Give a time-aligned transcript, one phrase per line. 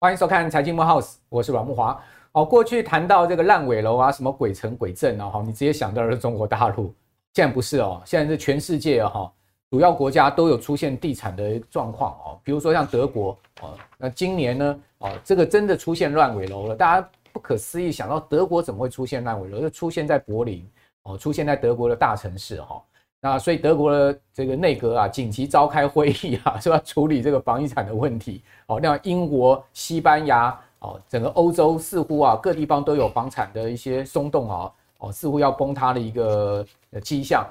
[0.00, 2.00] 欢迎收看财经慕 House，我是阮木华。
[2.32, 6.94] 哦，过去谈到这个烂尾楼啊，什么鬼城鬼镇啊，哈，你直接想到的是中国大陆。
[7.34, 9.30] 现在不是哦，现在是全世界哈，
[9.70, 12.38] 主要国家都有出现地产的状况哦。
[12.44, 16.76] 比如说像德国哦，那今年呢，哦，这个真的出现烂尾楼了。
[16.76, 19.60] 大家不可思议想到德国怎么会出现烂尾楼？
[19.60, 20.64] 就出现在柏林
[21.08, 22.82] 哦，出现在德国的大城市哈。
[23.20, 28.42] 那所以德国的这个内阁啊，紧急召开会议啊， 是要处理这个房地产的问题。
[28.66, 36.64] 哦，那英国、西班牙，哦，整个欧洲似乎啊，各地方都有房产的一些松动啊，哦，似乎要崩塌的一个
[37.02, 37.44] 迹象。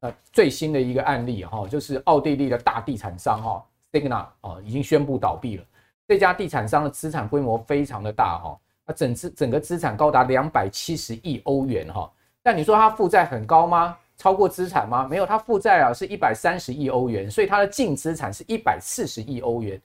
[0.00, 5.64] 那最新的一个案例哈，就是奥地利的大地产商哈，Signa 哦，已经宣布倒闭了。
[6.06, 8.56] 这家地产商的资产规模非常的大哈，
[8.86, 12.08] 那整资整个资产高达两百七十亿欧元哈。
[12.42, 13.96] 但你说它负债很高吗？
[14.16, 15.06] 超过资产吗？
[15.08, 19.80] 没有，它负债啊是一百三十亿欧元，所以它的净资产是一百四十亿欧元。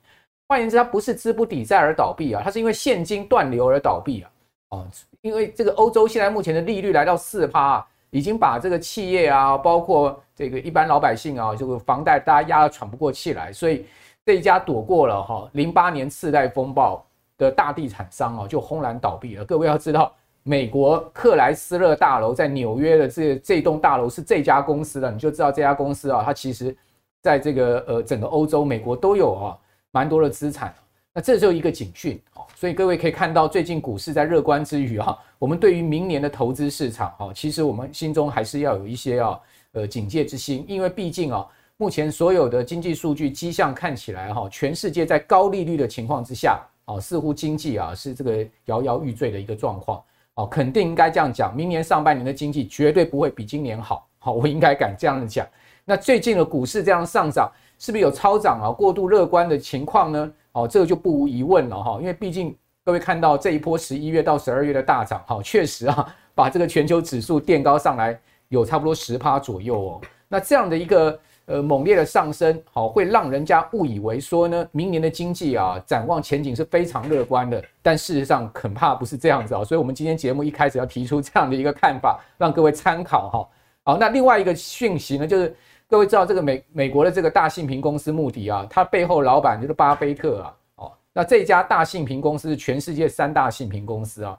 [0.48, 4.30] 换言之，它不是资不抵债而倒闭啊，它是因为现金断流而倒闭啊。
[4.70, 4.86] 哦，
[5.20, 13.86] 因为这个欧洲现在目前的利率来到四趴啊，已经把这个企业啊，包括这个一般老百姓啊，这个房贷大家压得喘不过气来，所以
[14.26, 17.06] 这一家躲过了哈零八年次贷风暴
[17.38, 19.44] 的大地产商啊，就轰然倒闭了。
[19.44, 20.12] 各位要知道。
[20.46, 26.76] 美国克莱斯勒大楼在纽约的这这栋大楼是这家公司的，你就知道这家公司啊，它其实
[27.22, 29.58] 在这个呃整个欧洲、美国都有啊
[29.90, 30.72] 蛮多的资产。
[31.14, 39.40] 那这就一个警讯哦，所以各位可以看到，最近股市在乐观之余哈，我们对于明年的投资市场哈，其实我们心中还是要有一些啊
[39.72, 41.46] 呃警戒之心，因为毕竟啊，
[41.78, 50.02] 目前所有的经济数据迹象看起来哈，全世界在高利率的情况之下啊，似乎经济啊是这个摇摇欲坠的一个状况。
[50.34, 54.08] 哦，肯定应该这样讲，明年上半年的经济绝对不会比今年好。
[54.18, 55.46] 好，我应该敢这样讲。
[55.84, 58.70] 那最近的股市这样上涨，是不是有超涨啊？
[58.70, 60.32] 过度乐观的情况呢？
[60.52, 61.98] 哦，这个就不无疑问了哈。
[62.00, 68.18] 因为毕竟各位看到这一波十一月到十二月的大涨，哈，确实啊，把这个全球指数垫高上来，
[68.48, 70.00] 有差不多十趴左右哦。
[70.28, 71.18] 那这样的一个。
[71.46, 77.62] 呃，猛烈的上升，好，会让人家误以为说呢，明年的经济啊，展望前景是非常乐观的。
[77.82, 79.62] 但事实上，恐怕不是这样子啊。
[79.62, 83.48] 所以，我们今天节目一开始要提出这样的一个看法，让各位参考哈。
[83.84, 85.54] 好，那另外一个讯息呢，就是
[85.86, 90.56] 各位知道这个美美国的这个大信评公司穆迪啊，它背后老板就是巴菲特啊。
[90.76, 94.38] 哦，那这家大信评公司是全世界三大信评公司啊，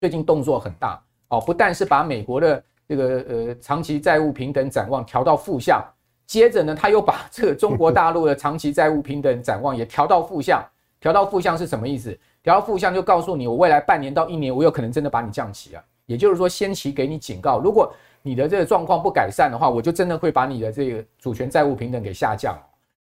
[0.00, 5.84] 最近动作很大哦，不但是把美国的这个呃长期债务平等展望调到负向。
[6.30, 10.64] 接着呢，他又把这个中国大陆的长期债务平等展望也调到负向，
[11.00, 12.16] 调到负向是什么意思？
[12.40, 15.82] 调到负向就告诉你，我未来半年到一年，我有可能真的把你降息啊。
[16.06, 17.92] 也就是说，先期给你警告，如果
[18.22, 22.56] 你的这个状况不改善的话，我就真的会把你的这个主权债务平等给下降。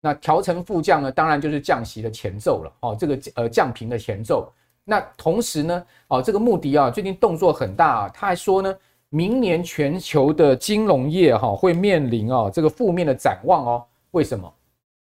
[0.00, 4.48] 那调成负降呢，当然就是降息的前奏了哦，这个呃降平的前奏。
[4.84, 8.72] 那同时呢，哦这个穆迪啊，最近动作很大啊，他还说呢。
[9.10, 14.52] 明年全球的金融业哈会面临啊这个负面的展望哦，为什么？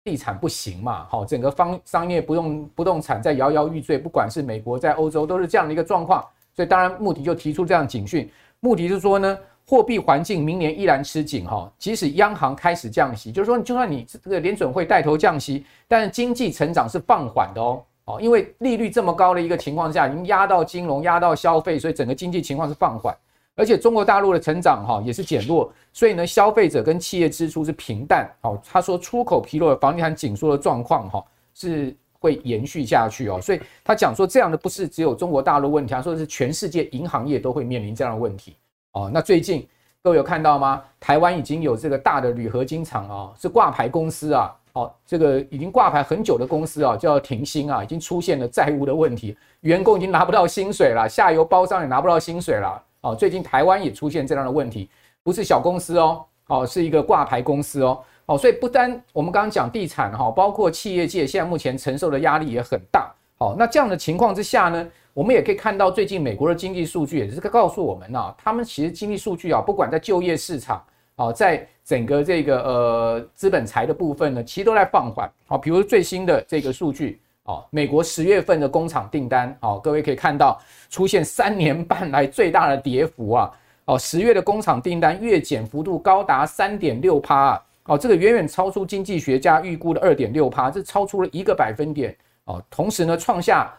[0.02, 6.24] 地产不行嘛，好，整个方商业不动不动产在摇摇欲坠，不管是美国在欧洲都是这样的一个状况，
[6.56, 8.28] 所以当然穆迪就提出这样警讯，
[8.60, 23.14] 目的是说呢，货币环境明年依然吃紧哈，即使央行开始降息，就是说就算你这个联准会带头降息，但是经济成长是放缓的哦，哦，因为利率这么高的一个情况下，已经压到金融压到消费，所以整个经济情况是放缓。
[23.60, 28.26] 而且中国大陆的成长哈也是减弱，所以呢，消费者跟企业支出是平淡。
[28.40, 31.22] 好，他说出口疲弱、房地产紧缩的状况哈
[31.52, 33.38] 是会延续下去哦。
[33.38, 38.56] 所以他讲说这样的不是只有中国大陆问题，他说是全世界银行业都会面临这样的问题
[38.92, 39.10] 哦。
[39.12, 39.68] 那最近
[40.02, 40.82] 各位有看到吗？
[40.98, 52.82] 台湾已经有这个大的铝合金厂啊，是挂牌公司啊，哦，这个已经挂牌很久的公司啊，叫停薪啊，已经出现了债务的问题，员工已经拿不到薪水了，下游包商也拿不到薪水了。
[53.02, 54.88] 哦，最近台湾也出现这样的问题，
[55.22, 63.10] 不是小公司哦，哦，是一个挂牌公司哦，哦，所以不单我们刚刚讲地产哈，包括企业界现在目前承受的压力也很大。
[63.38, 70.84] 好，那这样的情况之下呢，我们也可以看到最近美国的经济数据也是告诉我们啊，他们其实经济数据啊，不管在就业市场
[71.16, 75.30] 啊，在整个这个呃资本财的部分呢，其实都在放缓。
[75.46, 77.18] 好，比如最新的这个数据。
[77.50, 83.50] 哦，美国十月份的工厂订单，哦，各位可以看到出现三年半来最大的跌幅啊！
[83.86, 87.62] 哦，十月的工厂订单月减幅度高达三点六趴啊！
[87.86, 92.62] 哦，这个远远超出经济学家预估的二点六趴，这超出了一个百分点哦。
[92.70, 93.74] 同时呢，创下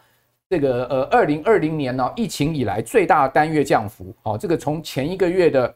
[0.50, 4.14] 这个呃二零二零年呢疫情以来最大的单月降幅。
[4.24, 5.74] 哦，这个从前一个月的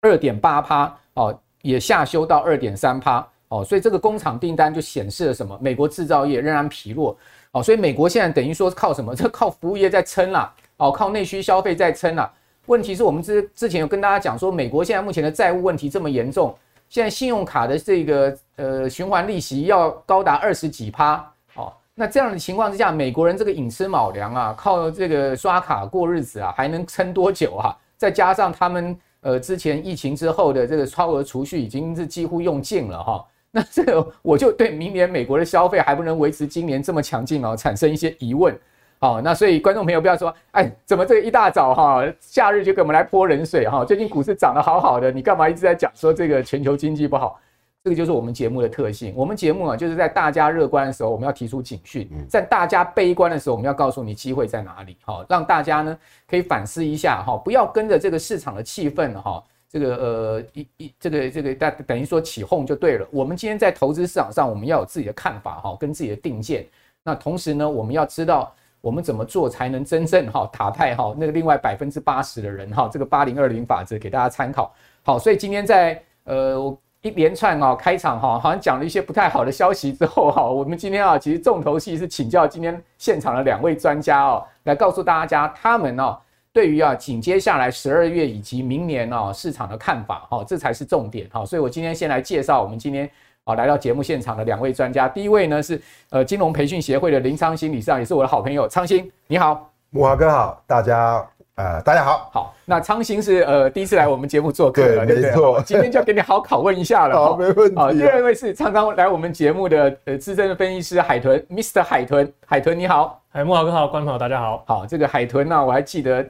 [0.00, 5.58] 二点八趴哦，也下修到二点三趴哦，所以这个工厂订单就显示了什么？
[5.60, 7.16] 美国制造业仍然疲弱
[7.50, 9.12] 哦，所以美国现在等于说靠什么？
[9.16, 12.32] 这靠服务业在撑啦，哦，靠内需消费在撑啦。
[12.66, 16.56] 问题是我们之之前有跟大家讲说，美国现在目前的债务问题这么严重，
[16.88, 21.16] 现在信用卡的这个呃循环利息要高达二十几趴
[21.56, 27.76] 哦，那这样的情况之下，美国人这个寅吃卯粮啊，靠这个刷卡过日子啊，还能撑多久啊？
[27.96, 28.96] 再加上他们。
[29.22, 38.56] 呃，之前疫情之后的这个超额储蓄已经是几乎用尽了哈， 那这个我就对明年美国的消费还不能维持今年这么强劲哦，产生一些疑问。
[39.00, 43.84] 好，那所以观众朋友不要说，哎，怎么这个一大早哈，假日就给我们来泼冷水哈？
[43.84, 47.40] 最近股市涨得好好的，你干嘛一直在讲说这个全球经济不好？
[47.82, 49.14] 这个就是我们节目的特性。
[49.16, 54.98] 我们节目啊，就是在大家乐观的时候，我们要提出警讯；在大家悲观的时候，我们要告诉你机会在哪里。
[55.02, 55.98] 好，让大家呢
[56.28, 63.06] 可以反思一下哈，不要跟着这个市场的气氛哈，这个呃一一这个这个大等于说起哄就对了。
[63.10, 66.66] 我们今天在投资市场上，我们要有自己的看法哈，跟自己的定见。
[67.04, 72.90] 那同时呢，我们要知道我们怎么做才能真正哈打败哈那个另外百分之八十的人哈。
[72.92, 74.74] 这个八零二零法则给大家参考。
[75.02, 76.78] 好，所以今天在呃我。
[77.02, 86.18] 一连串啊，开场哈，好像讲了一些不太好的消息之后哈，我们今天啊，其实重头戏是请教今天现场的两位专家哦，来告诉大家他们哦，
[86.52, 91.44] 对于啊紧接下来十二月以及明年啊市场的看法哈，这才是重点哈。
[91.44, 93.08] 所以我今天先来介绍我们今天
[93.44, 95.80] 啊来到节目现场的两位专家，第一位呢是
[96.10, 101.26] 呃金融培训协会的林昌兴理事长，也是我的好朋友，昌兴你好，木华哥好，大家。
[101.56, 107.76] 呃，大家好，好，那昌兴是呃第一次来我们节目做客了，对，没错，今天就要给你好拷问一下了，好，没问题。
[107.76, 111.82] 好，第二位是常常来我们节目的呃资深的分析师海豚，Mr.
[111.82, 116.26] 海豚，海豚你好，海木华哥好，观众朋友大家好，好，这个海豚呢，我还记得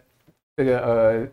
[0.65, 1.27] 这个呃。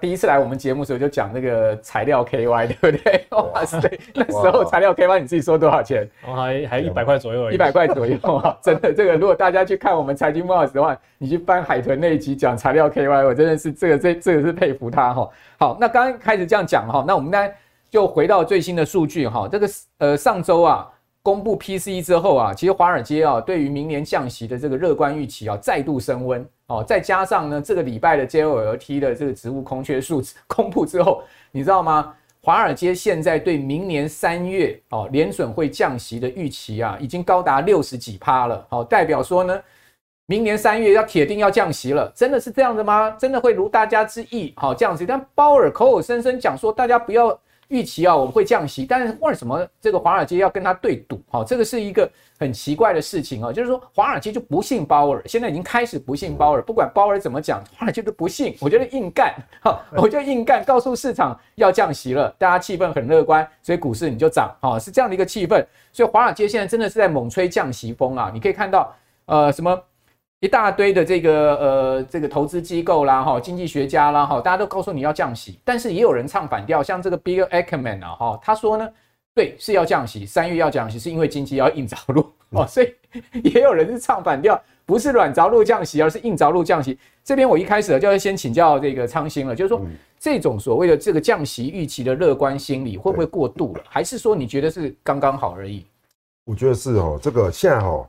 [0.00, 3.24] 第一次来我们节目的时候就讲那个材料 KY，对不对？
[3.30, 3.78] 哇塞，
[4.14, 6.10] 那时候材料 KY 你自己说多少钱？
[6.22, 8.58] 还还一百块左右而已，一百块左右啊！
[8.60, 15.30] 真的，这个如果大家去看我们财经慕 House 的话，你去翻海豚那一集讲材料 KY，我真的是这个这这个是佩服他哈。
[15.56, 17.48] 好，那刚刚开始这样讲哈，那我们呢
[17.88, 19.68] 就回到最新的数据哈，这个
[19.98, 20.90] 呃上周啊。
[21.22, 31.22] 公布 PCE 之后啊，其实华尔街啊对于明年降息的这个乐观预期啊再度升温哦，再加上呢这个礼拜的 JOLT 的这个职务空缺数字 公布之后，
[31.52, 32.14] 你知道吗？
[32.42, 39.60] 华尔街现在对明年三月哦联准会降息的预期啊已经高达六十几趴了，好，代表说呢
[40.26, 43.10] 明年三月要铁定要降息了，真的是这样的吗？
[43.18, 45.06] 真的会如大家之意好降息？
[45.06, 47.38] 但鲍尔口口声声讲说大家不要。
[47.68, 51.20] 预期啊，我们会降息，但是为什么这个华尔街要跟他对赌？
[51.28, 52.08] 哈，这个是一个
[52.38, 58.56] 很奇怪的事情啊，就是说华尔街就不信鲍尔，现在已经开始不信鲍尔，不管鲍尔怎么讲，华尔街都不信。
[58.60, 65.64] 我觉得硬干，哈，我就硬干，告诉市场要降息了，大家气氛很乐观，所以股市你就涨，哈，是这样的一个气氛。
[65.92, 69.76] 所以华尔街现在真的是在猛吹降息风啊，你可以看到，呃，什么？
[70.40, 78.86] 一大堆的这个呃，这个投资机构啦，哈，经济学家啦，哈，大家都告诉你要降息，但是也有人唱反调，像这个 Bill Ackman 啊，哈，他说呢，
[79.34, 82.94] 对，是要降息，三月要降息，是因为经济要硬着陆哦，所以
[83.44, 86.98] 也有人是唱反调，不是软着陆降息，而是硬着陆降息。
[87.24, 89.80] 这边我一开始就要先请教这个昌兴了，就是说
[90.20, 95.86] 这种所谓的这个降息预期的乐观心理会不会过度了，还是说你觉得是刚刚好而已？
[96.44, 98.06] 我觉得是哦，这个现在哦。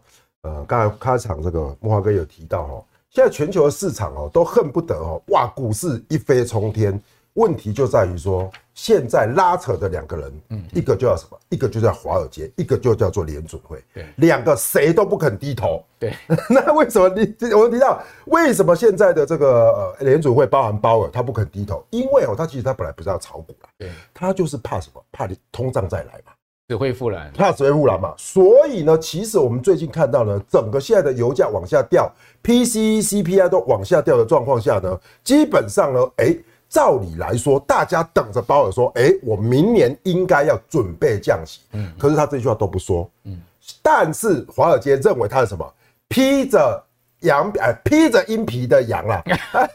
[0.48, 7.00] 呃，刚才开场这个木华哥有提到哦，现在全球的市场哦都恨不得哦，哇，股市一飞冲天。
[7.34, 11.38] 问题就在于说，现在拉扯的两个人，嗯，一个叫什么？
[11.50, 13.80] 一个就叫华尔街，一个就叫做联准会。
[13.94, 15.84] 对，两个谁都不肯低头。
[16.00, 16.12] 对，
[16.50, 21.86] 那为什么你我们提到为什么现在的这个呃联准会包含鲍尔他不肯低头？
[21.92, 25.06] 因为哦，他其实他本来不是要炒股啦，对，他就是怕什么？
[25.12, 26.32] 怕你通胀再来嘛。
[26.70, 28.14] 死灰复燃，怕死灰复燃嘛？
[28.18, 32.12] 所以呢，其实我们最近看到呢，整个现在的油价往下掉
[32.44, 36.36] ，PCE、CPI 都往下掉的状况下呢，基本上呢，哎，
[36.68, 43.40] 照理来说，大家等着鲍尔说，哎，我明年应该要准备降息，嗯，可是他这句话都不说，嗯，
[43.82, 45.66] 但是华尔街认为他是什么？
[46.10, 46.84] 披着
[47.22, 49.24] 羊哎，披着鹰皮的羊啦，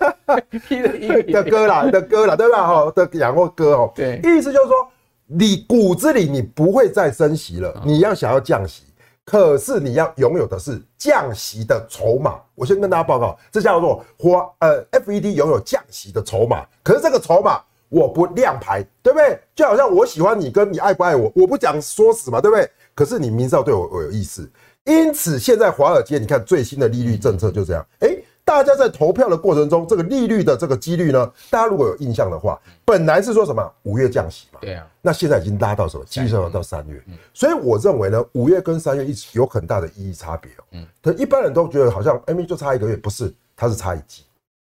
[0.69, 2.67] 披着鹰皮 的哥啦的哥啦，对吧？
[2.67, 4.92] 哈，的羊或哥哦，对，意思就是说。
[5.35, 8.83] 你骨子里你不会再升息了，你要想要降息，
[9.25, 12.39] 可是你要拥有的是降息的筹码。
[12.55, 19.39] 我先跟大家报告，这叫做华呃 FED 拥有降息的筹码，可是这个筹码我不亮牌，对不对？
[19.55, 22.69] 就好像我喜欢你跟你爱不爱我，我不讲说死嘛，对不对？
[22.95, 24.51] 可是你明知道对我我有意思，
[24.85, 36.05] 因此现在华尔街你看最新的利率政策就这样，诶大家在投票的过程中，这个利率的这个几率呢，大家如果有印象的话，本来是说什么五月降息嘛，对啊，那现在已经拉到什么？
[36.05, 40.65] 基本上到三月，所以我认为呢，五月跟三月一直有很大的意义差别哦。
[40.73, 44.25] 嗯，可一般人都觉得好像 M 就差一个月，不是，它是差一季，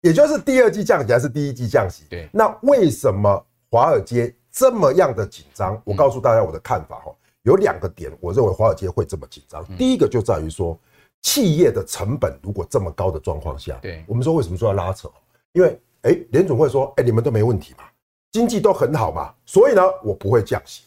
[0.02, 2.04] 也就是第二季降息还是第一季降息？
[2.10, 5.82] 对，那为什么华尔街这么样的紧张？
[5.84, 7.12] 我告诉大家我的看法哈。
[7.42, 9.64] 有两个点，我认为华尔街会这么紧张。
[9.78, 10.76] 第一个就在于说，
[11.22, 15.10] 企业的成本如果这么高的状况下，对，我们说为什么说要拉扯？
[15.54, 17.84] 因为哎，联总会说，哎，你们都没问题嘛，
[18.32, 20.84] 经济都很好嘛，所以呢，我不会降息。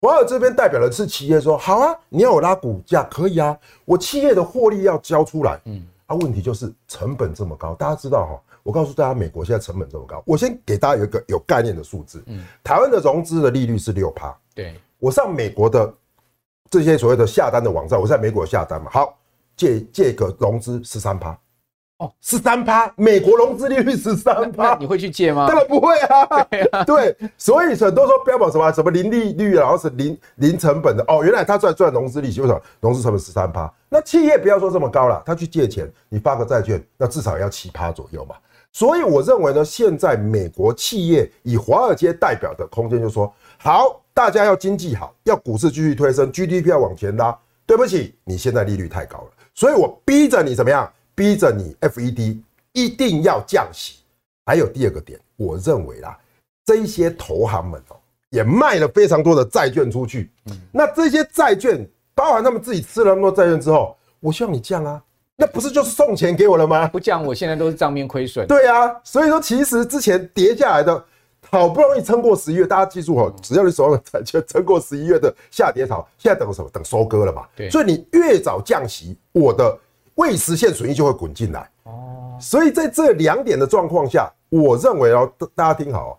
[0.00, 5.60] 华尔这边代表的是企业说，好啊，你要我拉股价可以啊，我企业的获利要交出来。
[5.64, 12.22] 嗯，啊，问题就是成本这么高，大家知道哈，我告诉大家，美国现在成本这么高，我先给大家有一个有概念的数字。
[12.26, 14.36] 嗯，台湾的融资的利率是六趴。
[14.54, 14.74] 对。
[14.98, 15.92] 我上美国的
[16.70, 19.18] 这些所谓的下单的网站，我在美国下单嘛，好，
[19.56, 21.30] 借借个融资十三趴，
[21.98, 25.46] 哦，十三趴，美国融资利率十三趴，你会去借吗？
[25.48, 33.72] 当然不会啊， 对啊，对，所以很多说标榜什么什么零利率，然后是零零成本的，哦，原来他赚赚融资利息，为什么融资成本十三趴？
[33.88, 38.36] 那企业不要说这么高了，他去借钱，你发个债券，那至少要七趴左右嘛。
[38.72, 44.02] 所以我认为呢，现在美国企业以华尔街代表的空间，就说好。
[44.16, 47.38] 大家要经济好，要股市继续推升，GDP 要往前拉。
[47.66, 50.88] 对不起，你现在利率太高了，所以我逼着你怎么样？
[51.14, 52.38] 逼着你 FED
[52.72, 53.96] 一定要降息。
[54.44, 56.16] 还有第二个点，我认为啦，
[56.64, 57.96] 这一些投行们哦，
[58.30, 60.30] 也卖了非常多的债券出去。
[60.70, 61.84] 那这些债券，
[62.14, 65.02] 包含他们自己吃了那么多债券之后，我希望你降啊，
[65.34, 66.86] 那不是就是送钱给我了吗？
[66.88, 68.46] 不降，我现在都是账面亏损。
[68.46, 71.04] 对啊，所以说其实之前跌下来的。
[71.50, 76.68] 好不容易撑过十一月，大家记住哦，只要你手上的债券撑过十一月的下跌潮，现在等什么？
[76.72, 77.46] 等收割了嘛。
[77.54, 79.78] 对，所以你越早降息，我的
[80.16, 81.70] 未实现损益就会滚进来。
[81.84, 86.12] 哦，所以在这两点的状况下，我认为哦，大家听好哦，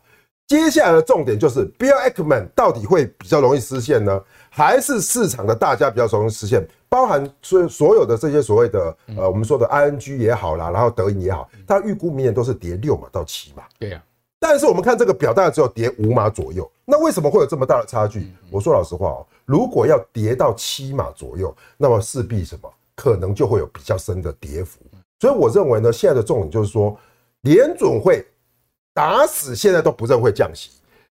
[0.47, 6.65] 接下来的重点就是 Bill Ackman 到底会比较容易实现呢，还是市场的大家比较容易实现？
[6.89, 13.63] 包含所所有的这些所谓的呃，我们说的 ING 也好啦，然后德银也好，它预估明年都是跌六嘛到七嘛。
[13.77, 14.01] 对呀。
[14.39, 16.69] 但是我们看这个表，大概只有跌五码左右。
[16.85, 18.31] 那为什么会有这么大的差距？
[18.51, 24.79] 我说老实话哦，如果要跌到七码左右，那么势必什么可能就会有比较深的跌幅。
[25.19, 26.95] 所以我认为呢，现在的重点就是说，
[27.41, 28.25] 联准会
[28.93, 30.69] 打死现在都不认会降息，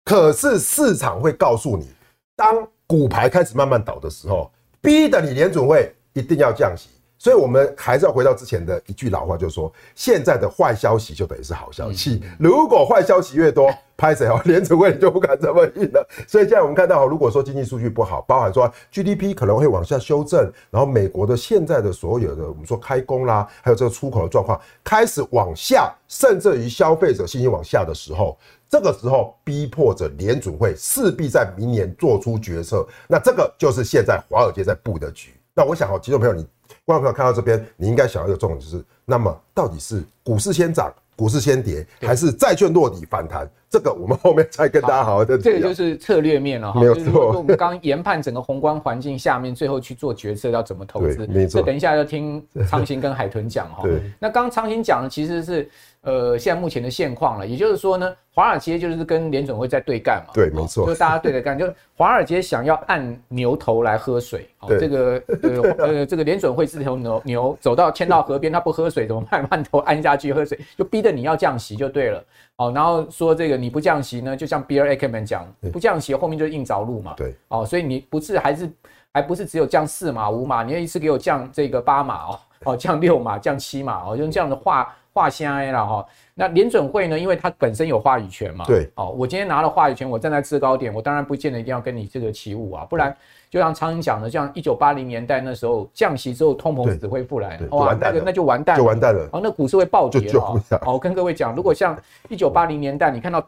[0.06, 1.90] 可是市场会告诉你，
[2.36, 4.50] 当股牌开始慢慢倒的时候，
[4.80, 6.90] 逼得你联准会一定要降息。
[7.22, 12.24] 所以，我们还是要回到之前的一句老话，就是说，现在的坏消息就等于是好消息。
[12.40, 16.08] 如果坏消息越多， 拍谁哦，联储会就不敢这么硬了。
[16.26, 28.38] 所以现在我们看到，如果说经济数据不好，包含说 GDP 可能会往下修正，然后美国的现在的所有的我们说开工啦，还有这个出口的状况开始往下，甚至于消费者信心往下的时候，
[28.70, 32.88] 这个时候逼迫着联储会势必在明年做出决策。
[33.10, 35.34] 那这个就是现在华尔街在布的局。
[35.54, 36.48] 那我想哦，听众朋友你。
[36.89, 43.48] 观众朋友看到这边，你应该想要一个重点就是，那么到底是股市先涨，股市先跌，还是债券落底反弹？
[43.70, 45.38] 这个我们后面再跟大家好好的。
[45.38, 47.34] 这个就是策略面了哈，没有错。
[47.38, 51.28] 我们刚研判整个宏观环境下面，最后去做决策要怎么投资。
[51.28, 51.60] 没错。
[51.60, 53.84] 这等一下要听昌兴跟海豚讲哈。
[53.84, 54.02] 对。
[54.20, 55.70] 那刚昌兴讲的其实是。
[56.02, 60.32] 呃，现在目前的现况了，也就是说呢，华尔街就是跟联准会在对干嘛？
[60.34, 64.48] 对，没错，就大家对着干， 就华尔街想要按牛头来喝水。
[64.62, 69.46] 哦，这个呃呃，这个联准会这头牛牛走到牵到河边，它不喝水怎么办？
[69.52, 72.24] 慢头按下去喝水，就逼着你要降息就对了。
[72.60, 77.13] 哦，然后说这个你不降息呢，就像 Bill Ackman 讲，不降息后面就硬着陆嘛。
[77.16, 77.34] 对。
[77.48, 78.70] 哦，所以你不是还是
[79.13, 84.94] 还不是只有降四码五码，你要一次给我降这个八码哦，哦降六码降七码哦，用这样的话。
[85.12, 87.18] 话先挨了哈，那联准会呢？
[87.18, 88.63] 因为它本身有话语权嘛。
[88.66, 93.16] 对，哦，我今天拿了话语权，我站在制高点，我当然不见得一定要跟你这个起舞啊，不然
[93.50, 100.62] 就像昌兴讲的，像一九八零年代那时候降息之后，通膨只会复来，哇，那个那就完蛋，就完蛋了，哦，那股市会暴跌哦。
[100.82, 101.98] 好，我跟各位讲，如果像
[102.30, 103.46] 一九八零年代，你看到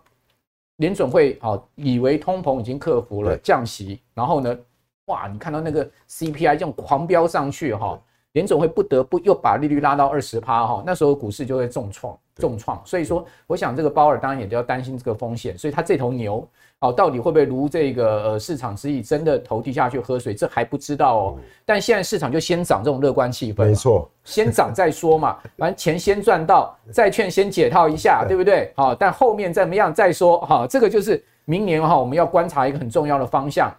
[0.77, 4.58] 联准会哦，以为通膨已经克服了，降息，然后呢，
[5.06, 8.00] 哇，你看到那个 CPI 这样狂飙上去哈。
[8.34, 16.48] 联总会不得不又把利率拉到二十趴哈，那时候股市就会重创重创，所以说我想这个鲍尔当然也都要担心这个风险，所以他这头牛
[16.80, 21.40] 哦，到底会不会如这个呃市场之意，真的投地下去喝水，这还不知道哦。
[21.66, 28.72] 但现在市场就先涨这种乐观气氛，没错，先涨再说嘛，反正钱先赚到，债券先解套一下，对不对？
[28.78, 33.70] 好，但后面怎么样再说哈，这个就是明年哈我们要观察一个很重要的方向。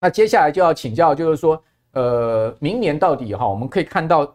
[0.00, 1.62] 那接下来就要请教，就是说。
[1.96, 4.30] 呃，明年到底哈，我们可以看到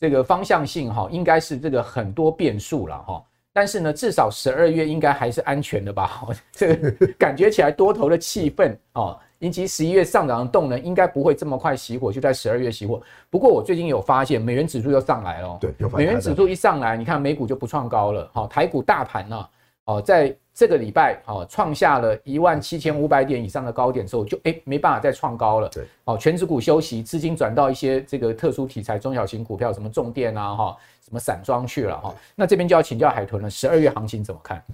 [0.00, 3.22] 这个方向性哈，应该是这个很多变数了哈。
[3.52, 6.26] 但是呢，至少十二月应该还是安全的吧？
[6.50, 13.00] 这个感觉起来多头的气氛哦，以及十一月上涨的动能，应该不会这么快熄火，就在十二月熄火。
[13.30, 15.56] 不过我最近有发现，美元指数又上来了。
[15.60, 18.28] 对，美元指数一上来，你看美股就不创高了。
[18.34, 19.48] 好，台股大盘呢，
[19.84, 25.68] 哦，在这个礼拜哦，创下了一万七千五百点以上的高点之后，就哎没办法再创高了。
[25.68, 30.76] 对，哦，全指股休息，资金转到一些这个特殊题材、中小型股票，什么重电啊，哈。
[31.04, 32.14] 什么散装去了哈？
[32.34, 33.50] 那这边就要请教海豚了。
[33.50, 34.64] 十二月行情怎么看？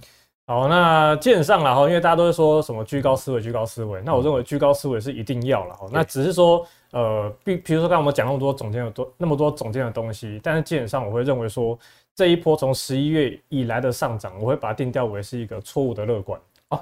[0.51, 4.01] 好，那基本上了哈，因为大家都会说什么居高思维，居高思维。
[4.03, 5.87] 那我认为居高思维是一定要了哈。
[5.89, 11.79] 那只是说，呃，比比如说刚才我们讲那么多总监有多那么多总监的东西，但是基本上我会认为说，
[12.13, 16.77] 这一波从十一月以来的上涨，我会把它定调为是一个错误的乐观哦。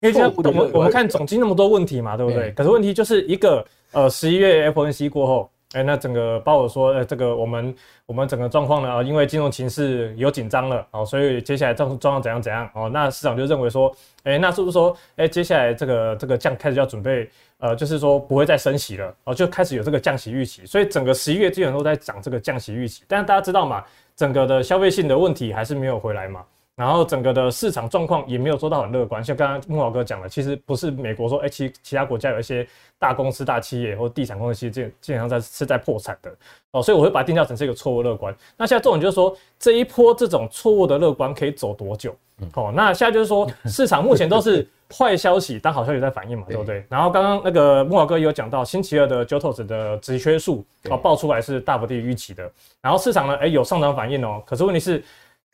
[0.00, 2.50] 因为现在我们我们看总经那么多问题嘛，对不对？
[2.52, 5.50] 可是问题就是一个呃，十一月 FOMC 过后。
[5.72, 7.74] 哎，那整个鲍尔说，呃，这个我们
[8.06, 26.44] 我们整个状况呢，啊因为金融情势有紧张了，哦，所以接下来状状况怎样怎样，哦，那市场就认为说，哎，那是不是说，哎，接下来这个这个降开始要准备，呃，就是说不会再升息了，哦，就开始有这个降息预期，所以整个十一月基本都在涨这个降息预期，但是大家知道嘛，整个的消费性的问题还是没有回来嘛。
[26.76, 32.68] 然后整个的市场状况也没有做到很乐观，像刚刚木老哥讲的，其实不是美国说，哎，其其他国家有一些
[32.98, 36.30] 大公司、大企业或地产公司，基基本上在是在破产的
[36.72, 38.36] 哦，所以我会把它定调成是一个错误乐观。
[38.58, 42.14] 那现在重点就是说，这一波这种错误的乐观可以走多久？
[42.52, 46.84] 哦，那现在就是说， 市场目前都是坏消息当好消息在反应嘛，对不对？
[46.90, 52.52] 然后刚刚那个木老哥也有讲到，星期二的 JOLTS 的直缺数哦爆出来是大幅低于预期的，
[52.82, 55.02] 然后市场呢，哎有上涨反应哦，可是问题是。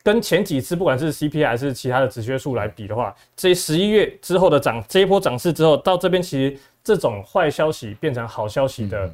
[0.03, 9.09] 跟前几次不管是 CPI 还是其他的直缺数来比的话，这十一月之后的涨，这一波涨势之后，到这边其实这种坏消息变成好消息的。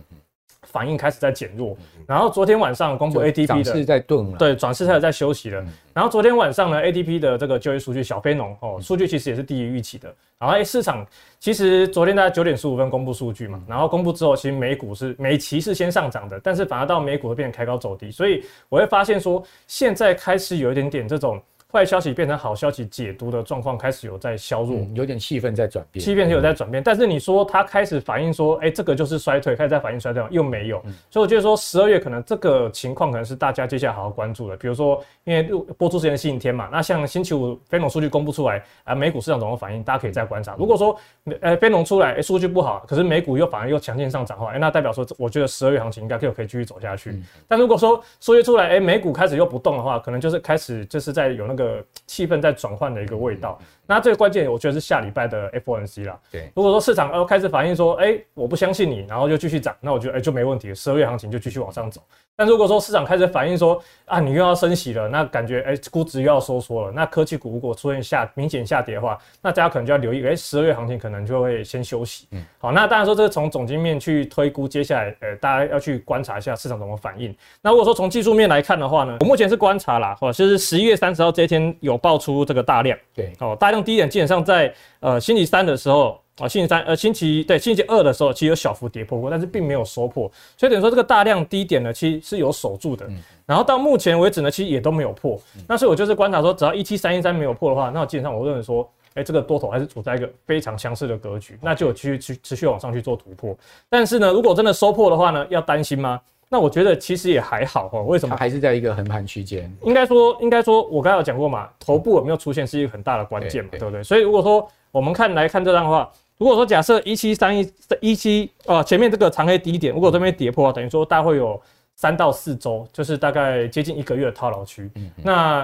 [0.71, 1.75] 反应开始在减弱，
[2.07, 5.63] 然后昨天晚上公布 ADP 的，在顿了，对，转势开始在休息了。
[5.93, 10.13] 然后昨天晚上呢，ADP 的这个就业数据小非农哦，数据其实也是低于预期的。
[10.37, 11.05] 然后哎，市场
[11.39, 21.41] 其实昨天大概九点十五分公布数据嘛，然后公布之后，其实美股是美期是先上涨的，但是反而到美股会变成开高走低，所以我会发现说，现在开始有一点点这种。
[21.71, 26.81] 坏消息变成好消息解读的状况开始有在削弱，嗯、有点气氛在转变，气氛有在转变。
[26.83, 30.81] 但是你说它开始反映说，哎、欸，这个就是衰退，开始在反映衰退，又没有。
[30.85, 34.57] 嗯、所以我觉得说，十二月可能这个情况可能是大家接下来好好关注的。
[34.57, 35.43] 比如说，因为
[35.77, 40.55] 播出时间星期天嘛，那像星期五非农数据公布出来，啊，美股市场怎么反应，大家可以再观察。
[40.57, 40.99] 如果说，
[41.39, 47.11] 呃，非农出来，哎，数据不好，可是美股又反而又强劲上涨的话，哎，那代表说，我觉得十二月行情应该就可以继续走下去。
[47.11, 52.39] 嗯、但如果说数据出来，哎，美股开始又不动的话，可能就是开始就是在有那个个气氛。
[52.39, 56.15] 在转换的一个味道，那最关键我觉得是下礼拜的 FOMC 啦。
[56.31, 61.99] 对，如果说市场呃开始反映说，哎、欸，我不相信你，然后就继续涨，那我觉得哎、欸、就没问题，十二月行情就继续往上走。
[62.35, 72.27] 但如果说市场开始反映说，啊，你又要升息了，那感觉哎、欸、估值又要收缩了，那科技股如果出现下明显下跌的话，那大家可能就要留意，哎、欸，十二月行情可能就会先休息。
[72.31, 77.35] 嗯，好，那当然说这个从总经面去推估，接下来呃大家要去观察一下市场怎么反应。
[77.61, 82.97] 那如果说从技术面来看的话呢，我目前是观察啦，哦，就是十一月三十号这一天有爆出这个大量。
[83.13, 93.05] 对，哦，大量低点基本上在呃星期三的时候啊，星期三呃星期对星期二的时候，其实有小幅跌破过，但是并没有收破，所以等于说这个大量低点呢，其实是有守住的。
[93.07, 95.39] 嗯、然后到目前为止呢，其实也都没有破。
[95.57, 103.53] 嗯、那所以我就是观察说，只要一七三一三没有破的话，那基本上我认为说，哎、欸，这个多头还是处在一个非常强势的格局，那就有继续持持续往上去做突破。
[103.89, 106.21] 但是呢，如果真的收破的话呢，要担心吗？
[106.51, 108.35] 那我觉得其实也还好哦，为什么？
[108.35, 109.71] 还是在一个横盘区间。
[109.83, 114.01] 应该说，应该说，我刚才有讲过嘛，头部有没有出现是一个很大的关键嘛，对不对？
[114.01, 121.61] 所以如果说我们看来看这张的话，如果说假设一七三一一七啊前面这个长黑低点，如果这边跌破，等于说大概会有
[121.95, 124.89] 三到四周，就是大概接近一个月的套牢区。
[124.95, 125.11] 嗯。
[125.23, 125.63] 那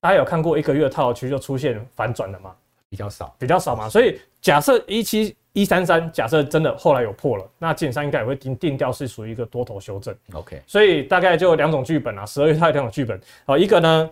[0.00, 2.52] 大家有看过一个月的套牢区就出现反转了吗？
[2.90, 3.88] 比较少，比较少嘛。
[3.88, 5.36] 所以假设一七。
[5.54, 10.14] 一三三，假设真的后来有破了，那基本上应该也会定定调是属于一个多头修正。
[10.34, 13.18] OK，所以大概就两种剧本啊，十二月它有两种剧本。
[13.46, 14.10] 好，一个呢。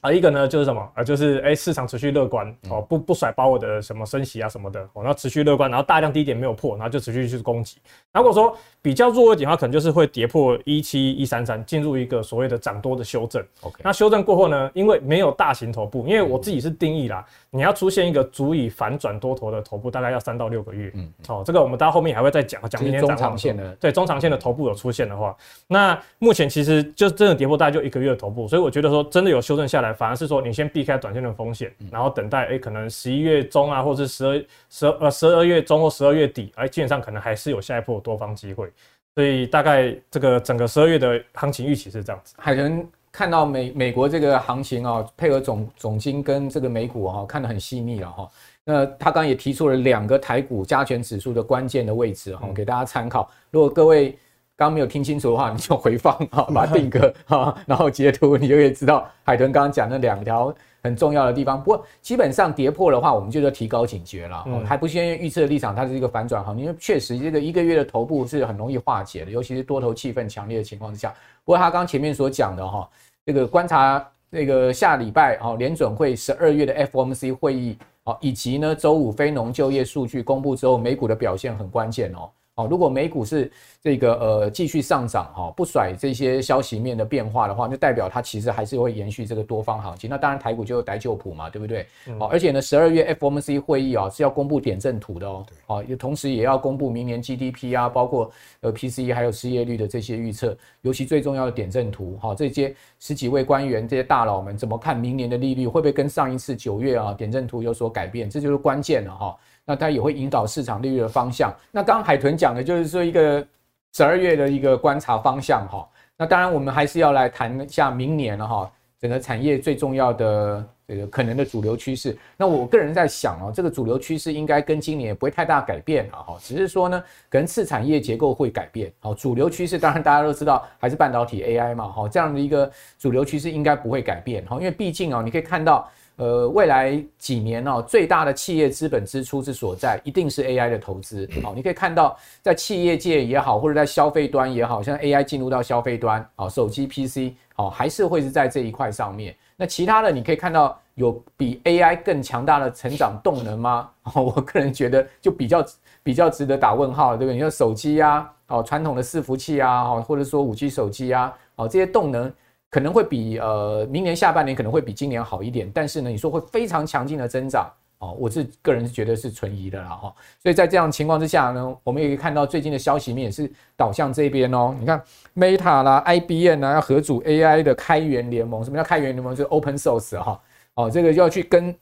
[0.00, 7.76] 啊，一个呢就是什么啊，就是哎、欸，市场持续乐观哦，不不甩包我的什么升息啊什么的哦，然后持续乐观，然后大量低点没有破，然后就持续去攻击。
[8.14, 13.44] 如果说比较弱一点的话，可能就是会跌破一七一三三，进入一个所谓的涨多的修正。
[13.60, 20.90] OK，那修正过后呢，因为没有大型头部，因为我自己是定义啦，你要出现一个足以反转多头的头部，大概要三到六个月。
[20.94, 25.36] 嗯，好，这个我们到后面还会再讲，讲明天中长线的，对中长线的头部有出现的话，
[25.66, 30.70] 那目前其实就真的跌破大概就一个月的头部，所以我觉得说真的有修正下来，反而是说你先。
[30.72, 38.70] 避开短线的风险，然后等待哎、欸，可能十一月中啊，或者是十二十二呃十二月中或十二月底，哎，基本上可能还是有下一波多方机会。
[39.16, 42.36] 所以大概这个整个十二月的行情预期是这样子。
[42.38, 42.88] 海豚
[43.20, 48.26] 看到美美国这个行情啊，配合总总金跟这个美股哈，看得很细腻了哈。
[48.64, 53.30] 那他刚刚也提出了两个台股加权指数的关键的位置哈，给大家参考。
[53.50, 54.12] 如果各位
[54.56, 61.62] 刚刚没有听清楚的话，你就回放哈，把它定格哈，然后截图，你就可以知道海豚刚刚讲的两条很重要的地方。
[61.62, 64.46] 不过基本上跌破的话，我们就要提高警觉了。
[64.64, 71.12] 还不先预测的立场，它是一个反转行情，因为确实这个一个月的头部是很容易化解的，尤其是多头气氛强烈的情况之下。
[71.44, 72.88] 不过他刚前面所讲的哈，
[73.30, 77.78] 这个观察那个下礼拜哦联准会十二月的 FOMC 会议。
[78.20, 82.28] 以及呢，周五非农就业数据公布之后，美股的表现很关键哦。
[82.60, 83.50] 哦，如果美股是
[83.82, 90.08] 这个呃继续上涨哈，不甩这些消息面的变化的话，就代表它其实还是会延续这个多方行情。
[90.10, 91.86] 那当然台股就有逮旧谱嘛，对不对？
[92.18, 95.46] 哦，而且呢，十二月 FOMC 会议啊是要公布点阵图的哦。
[95.66, 108.28] 哦，也同时也要公布明年 GDP 啊，包括呃 PCE 还有失业率的这些预测，尤其最重要的点阵图哈，这些十几位官员这些大佬们怎么看明年的利率会不会跟上一次九月啊点阵图有所改变？
[108.28, 109.36] 这就是关键了哈。
[109.64, 111.54] 那它也会引导市场利率的方向。
[111.70, 113.46] 那刚刚海豚讲的就是说一个
[113.92, 115.88] 十二月的一个观察方向哈。
[116.16, 118.70] 那当然我们还是要来谈一下明年了哈，
[119.00, 122.16] 整个产业最重要的这个可能的主流趋势。
[122.36, 128.92] 那我个人在想哦，这个主流趋势应该跟今年也不会太大改变了哈，只是说呢，可能次产业结构会改变。
[128.98, 135.88] 好，主流趋势当然大家都知道还是半导体 AI 嘛哈，这样的一个主流趋势应该不会改变哈，因为毕竟啊，你可以看到。
[136.20, 141.26] 呃，未来几年哦，最大的企业资本支出之所在，一定是 AI 的投资。
[141.42, 149.34] 好，你可以看到，在企业界也好，或者在消费端也好，像 AI 进入到消费端，好，手机、PC，好，还是会是在这一块上面。
[149.56, 153.88] 那其他的，你可以看到有比 AI 更强大的成长动能吗？
[154.14, 155.64] 我个人觉得就比较
[156.02, 157.34] 比较值得打问号，对不对？
[157.34, 162.30] 你说手机啊，哦，传统的伺服器啊，或者说五 G 手机啊，哦，这些动能。
[162.70, 170.14] 可能会比呃明年下半年可能会比今年好一点，但是呢，你说会非常强劲的增长哦，我是个人是觉得是存疑的啦哈。
[170.40, 174.72] 所以在这样情况之下呢，我们也可以看到最近的消息面也是导向这边哦。
[174.78, 175.02] 你看
[175.34, 179.34] Meta 啦、IBM 啊要合组 AI 的开源联盟，什么叫开源联盟？
[179.34, 180.40] 就是 Open Source 哈
[180.74, 181.74] 哦，这个要去跟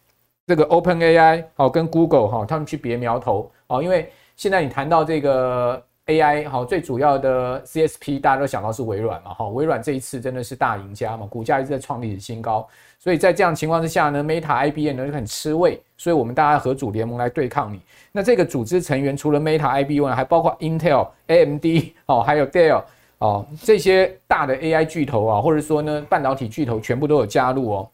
[0.46, 5.82] 这个 Open AI 哦，跟 Google 哈他们去别苗头哦，因为现在你谈到这个。
[6.08, 12.66] AI 好，最主要的 CSP 大家都想到是微软嘛，哈，微软这一次真的是大赢家嘛，股价一直在创历史新高，
[12.98, 17.78] 所以在这样情况之下呢，Meta、IBM 呢就很吃味，所以我们大家合组联盟来对抗你。
[18.10, 21.66] 那这个组织成员除了 Meta、IBM，还包括 Intel、AMD
[22.06, 22.82] 哦，还有 Dell
[23.18, 27.90] 哦，这些大的 AI 巨头啊，或者说呢半导体巨头全部都有加入哦，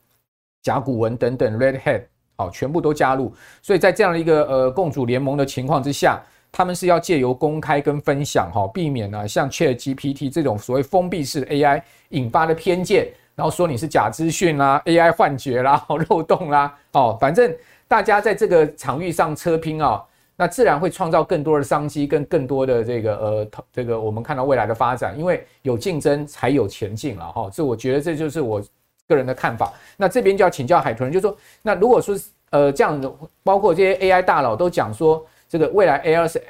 [0.62, 2.02] 甲骨文等等 Red Hat
[2.36, 6.22] 好，全部都加入，所以在这样的一个呃共组联盟的情况之下。
[6.56, 17.52] 他们是要借由公开跟分享，哈，避免呢像 ChatGPT 这种所谓封闭式 AI 引发的偏见，然后说你是假资讯啦、AI 幻觉啦、 漏洞啦，哦，反正
[17.88, 20.00] 大家在这个场域上车拼啊，
[20.36, 28.62] 那自然会创造更多的商机跟更多的这个呃，这个我们看到未来的发展，因为有竞争才有前进了哈，这我觉得这就是我
[29.08, 29.72] 个人的看法。
[29.96, 32.16] 那这边就要请教海豚，就说那如果说
[32.50, 33.12] 呃这样的，
[33.42, 35.26] 包括这些 AI 大佬都讲说。
[35.54, 36.42] 这个未来 AI 是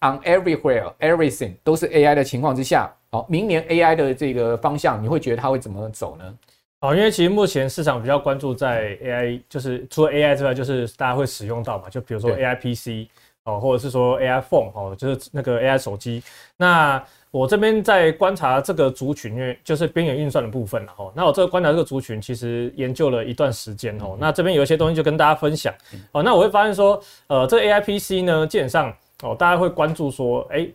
[0.00, 6.34] on everywhere everything 都是 AI 的情况之下，好，明年 AI 的这个方向，你会觉得它会怎么走呢？
[6.80, 13.10] 好，因为其实目前市场比较关注在 AI，就是除了 AI 之外，就是大家会使用到嘛，就比如说 AI PC
[13.44, 16.22] 哦，或者是说 AI phone 哦，就是那个 AI 手机。
[16.56, 21.12] 那我这边在观察这个族群，因为就是边缘运算的部分了哈。
[21.16, 24.16] 那我这个观察这个族群，其实研究了一段时间哦。
[24.20, 25.74] 那这边有一些东西就跟大家分享
[26.12, 26.22] 哦。
[26.22, 30.68] 那我会发现说，呃，这个 AIPC 呢，基本上哦，大家会关注说，哎。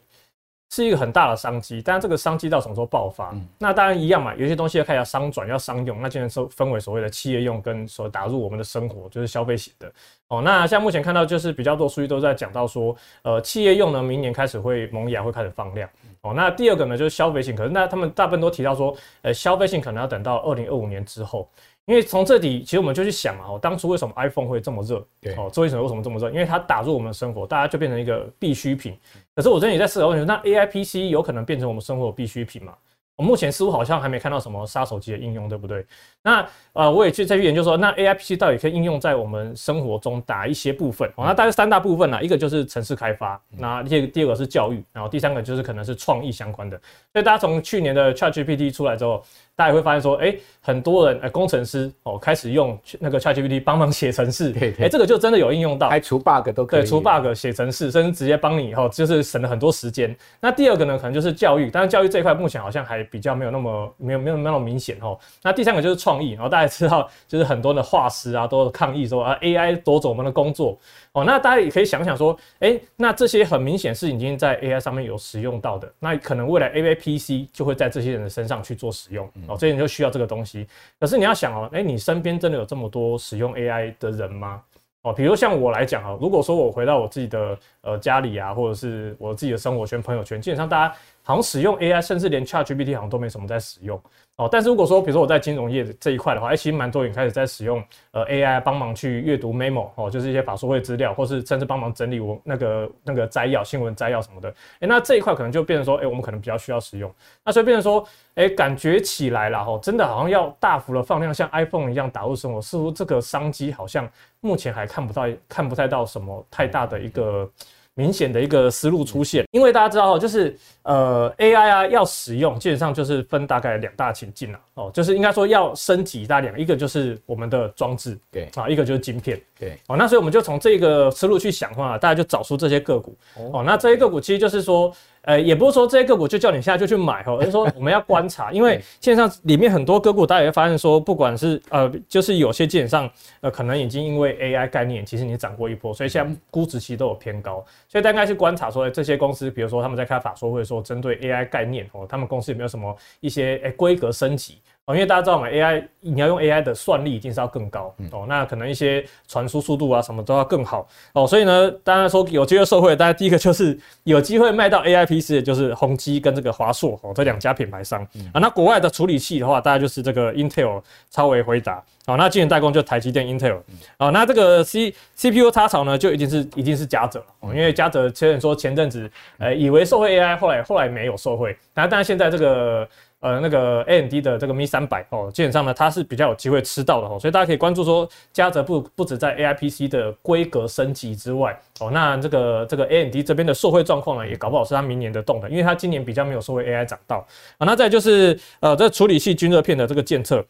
[0.69, 3.31] 是一个很大的商机，但是这个商机到什么时候爆发？
[3.31, 9.91] 嗯、那当然一样嘛，有些东西要看要商转要商用，那现在是分为所谓的企业用跟所打入我们的生活，就是消费型的
[10.27, 10.41] 哦。
[10.41, 15.89] 那像目前看到就是比较多数据都在讲到说，呃，企业用呢，明年开始会萌芽，会开始放量
[16.21, 16.33] 哦。
[16.35, 21.49] 那第二个呢就是消费性，可是那他们大部分都提到说，呃，消费性可能要等到二零二五年之后。
[21.87, 25.01] 因为从这里，其实我们就去想啊，当初为什么 iPhone 会这么热？
[25.21, 26.29] 对，哦，这为什么为什么这么热？
[26.29, 28.95] 因为它打入我们的生活，大家就变成一个必需品。
[29.33, 32.73] 可是我这里也在思考问题，那 AI PC 有可能变成我们生活的必需品吗？
[33.15, 35.83] 我目前似乎好像还没看到什么杀手级的应用，对不对？
[36.21, 41.09] 那呃，我也去再去研究说，那 A I P C 到底可以应用在我们生活中哪一些部分？
[41.15, 46.79] 哦，那大概三大部分呢，一个就是城市开发，那第第二个是教育，然后第三个就是可能是创意相关的。
[47.11, 49.23] 所以大家从去年的 Chat GPT 出来之后，
[49.57, 60.15] 大家也会发现说，哎、欸，很多人呃工程师哦开始用那个 ChatGPT 帮忙写程式，哎、欸，这个就真的有应用到，还除 bug 都可以，对，除 bug 写程式，甚至直接帮你以后，就是省了很多时间。
[60.39, 65.17] 那第二个呢，可能就是教育，但是教育这一块目前好像还比较没有那么没有没有那么明显哦。
[65.41, 70.77] 那第三个就是创意，然后大家知道，就是很多的画师啊都抗议说啊 AI 夺走我们的工作。
[71.13, 80.67] 哦，那大家也可以想想说，哎、欸，那这些很明显是已经在 AI 上面有使用到的，那可能未来 AI PC 就会在这些人的身上去做使用，哦，这些你就需要这个东西。
[80.99, 84.61] 可是你要想哦，哎、你身边真的有这么多使用 AI 的人吗？
[85.03, 94.01] 哦，比如像我来讲啊，如果说我回到我自己的呃家里啊，或者是我自己的生活圈、朋友圈，基本上大家好像使用 AI，甚至连 ChatGPT 好像都没什么在使用。
[94.37, 104.47] 哦，但是如果说，比如说我在金融业这一块的话，哎，其实蛮多人开始在使用呃 AI 帮忙去阅读 memo 哦，就是一些法说会资料，或是甚至帮忙整理我那个那个摘要、新闻摘要什么的。
[104.79, 107.11] 哎，那这一块可能就变成说，哎，我们可能比较需要使用。
[107.43, 114.07] 那所以变成说，哎，感觉起来了哈，真的好像要大幅的放量，像 iPhone 一样打入生活，似乎这个商机好像
[114.41, 117.49] 目前还看不到，看不太到什么太大的一个。
[117.97, 128.47] 明显的一个思路出现，因为大家知道，就是呃 AI 啊要使用，基本上就是分大概两大情境了哦，就是应该说要升级大两，一个就是我们的装置，对。
[128.55, 129.77] 啊，一个就是晶片，对。
[129.87, 133.17] 哦，那所以我们就从这个思路去想的话，大家就找出这些个股。
[133.51, 134.93] 哦，那这些个股其实就是说。
[135.27, 143.11] 呃，也不是说这些个股就叫你现在就去买哦，而是说我们要观察， 因为线上里面很多个股，大家也会发现说，不管是呃，就是有些基本上
[143.41, 154.59] 呃，可能已经因为 AI 概念，其实你涨过一波，所以现在估值其实都有偏高，所以大家应该去观察说，这些公司，比如说他们在开法说会说，针对 AI 概念哦，他们公司有没有什么一些诶规格升级？
[154.87, 173.59] 哦，因为大家知道嘛，AI 你要用 AI 的算力一定是要更高哦，那可能一些传输速度啊什么都要更好哦，所以呢，当然说有机会受惠，大家第一个就是有机会卖到 AI PC 的就是宏基跟这个华硕哦这两家品牌商啊，那国外的处理器的话，大概就是这个 Intel、超微、回答哦，那晶圆代工就台积电、Intel
[173.97, 182.87] 哦，那这个 C CPU 插槽呢就一定是一定是嘉泽哦，因为嘉泽虽然说前阵子呃以为受惠 AI，后来后来没有受惠，但但是现在这个。
[183.19, 197.25] 呃，那个 AMD 的这个 MI 三百哦，基本上呢，它是比较有机会吃到的哦，所以大家可以关注说，嘉泽不不止在 AI PC 的规格升级之外哦，那这个这个 AMD 这边的受惠状况呢，也搞不好是它明年的动能，因为它今年比较没有受惠 AI 涨到
[197.57, 197.65] 啊。
[197.65, 200.45] 那再就是呃，这处理器均热片的这个监测。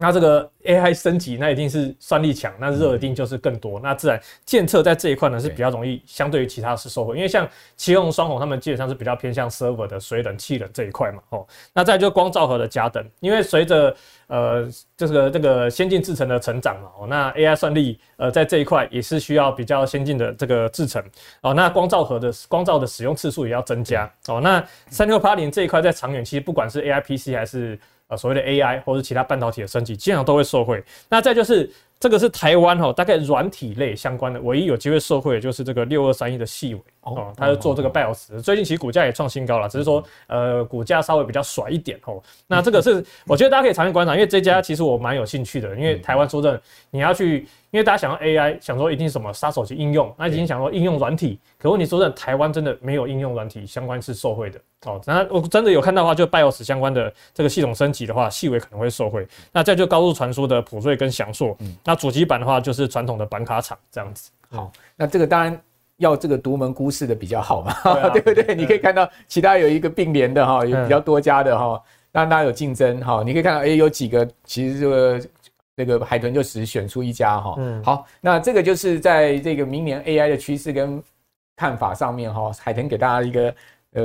[0.00, 13.92] 那这个 AI 升级，那一定是算力强，那热一定就是更多，那自然监测在这一块呢是比较容易，相对于其他是受惠，因为像奇鋐双红他们基本上是比较偏向 server 的水冷、气冷这一块嘛，哦，那再就光照盒的加等，因为随着
[14.28, 21.02] 呃这个这个先进制程的成长嘛，哦，那 AI 算力呃在这一块也是需要比较先进的这个制程，
[21.40, 27.76] 哦，那光照盒的光照的使用次数也要增加，哦，那三六八零这一块在长远期不管是 AI PC 还是
[28.08, 30.82] 呃，所谓的 AI 或者其他半导体的升级，基本上都会受惠。
[31.08, 31.70] 那再就是。
[32.00, 42.22] 这个是台湾哈，大概软体类相关的，唯一有机会受惠的就是这个六二三一的细尾哦，它是做这个 BIOS，最近其实股价也创新高了，只是说呃股价稍微比较甩一点哦。
[42.46, 55.00] 那这个是我觉得大家可以长期观察，因为这家其实我蛮有兴趣的，因为台湾说真的，你要去，因为大家想要 AI，想说一定是什么杀手级应用，那已经想说应用软体，可问题说真的，台湾真的没有应用软体相关是受惠的哦。
[55.06, 59.26] 那我真的有看到的话，就 BIOS 相关的这个系统升级的话，细微可能会受惠。
[59.52, 64.30] 那再就高速传输的普瑞跟祥硕，那主机板的话，就是传统的板卡厂这样子。
[64.50, 65.60] 好，那这个当然
[65.98, 67.74] 要这个独门孤市的比较好嘛，
[68.12, 68.54] 对 不对？
[68.54, 73.22] 你可以看到其他有一个并联的哈，有比较多家的哈，当然大家有竞争哈。
[73.26, 75.20] 你可以看到，哎，有几个其实这个
[75.78, 77.54] 那个海豚就只选出一家哈。
[77.58, 81.00] 嗯，好，那这个就是在这个明年 AI 的趋势跟
[81.54, 83.54] 看法上面哈，海豚给大家一个
[83.92, 84.02] 呃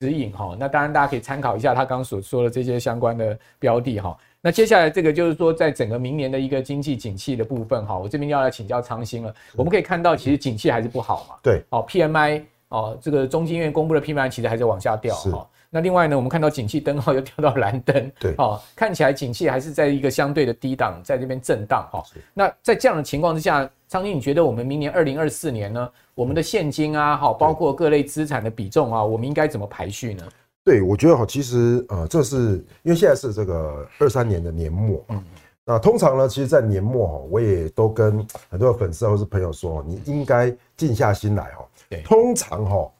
[0.00, 0.56] 指引哈。
[0.58, 4.18] 那当然大家可以参考一下他刚刚所说的这些相关的标的哈。
[4.40, 9.32] 那接下来这个就是说，在整个明年的一个经济景气的部分哈，我这边要来请教昌兴了。
[9.54, 11.36] 我们可以看到，其实景气还是不好嘛。
[11.44, 11.62] 对。
[11.70, 15.14] 哦，PMI 哦，这个中经院公布的 PMI 其实还是往下掉。
[15.14, 15.30] 是。
[15.74, 18.12] 那另外呢，我们看到景气灯号 又掉到蓝灯。
[18.20, 18.34] 对。
[18.36, 22.04] 哦，看起来景气还是在一个相对的低档，在这边震荡哈。
[22.34, 30.22] 那在这样的情况之下，昌兴，你觉得我们明年二零二四年呢，我们的现金啊，好，包括各类资产的比重啊，我们应该怎么排序呢？
[30.62, 35.24] 对，我觉得哈，其实呃，这是因为现在是这个二三年的年末，嗯，
[35.64, 41.64] 那通常呢，其实，在年末哈，我也都跟很多的粉丝或是朋友说，你应该静下心来哈。
[41.88, 42.92] 对，通常哈，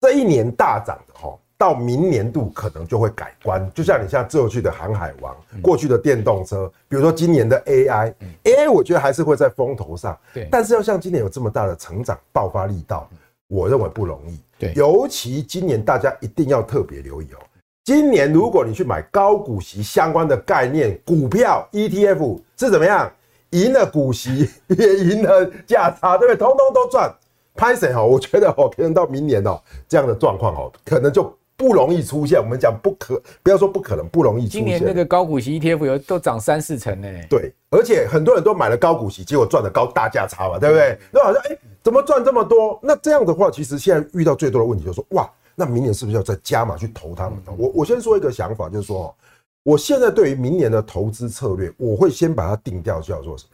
[0.00, 3.70] 这一年大涨的哈，到明年度可能就会改观。
[3.74, 10.18] 就像你像过去的航海王，过去的电动车，比如说今年的 AI，AI 我觉得还是会在风头上。
[10.32, 13.06] 对，但是要像今年有这么大的成长爆发力道，
[13.46, 14.40] 我认为不容易。
[14.58, 17.38] 对，尤其今年大家一定要特别留意哦。
[17.84, 23.12] 今年如果你去买高股息相关的概念股票 ETF 是怎么样？
[23.50, 26.38] 赢了股息 也赢了价差，对不对？
[26.38, 27.14] 通通都赚。
[27.56, 28.02] 拍谁哈？
[28.02, 32.42] 我觉得哦，可能到明年哦，这样的状况哦，可能就不容易出现。
[32.42, 34.60] 我们讲不可，不要说不可能，不容易出现。
[34.60, 37.06] 今年那个高股息 ETF 有都涨三四成呢。
[37.28, 40.98] 对，而且很多人都买了高股息，结果赚了高大价差嘛，对不对？
[41.12, 42.80] 那好像哎，怎么赚这么多？
[42.82, 47.38] 那这样的话，其实现在遇到最多的问题就是说，哇，那明年是不是要再加码去投他们？
[47.58, 49.14] 我我先说一个想法，就是说，
[49.62, 53.50] 我现在对于明年的投资策略，我会先把它定掉叫做什么？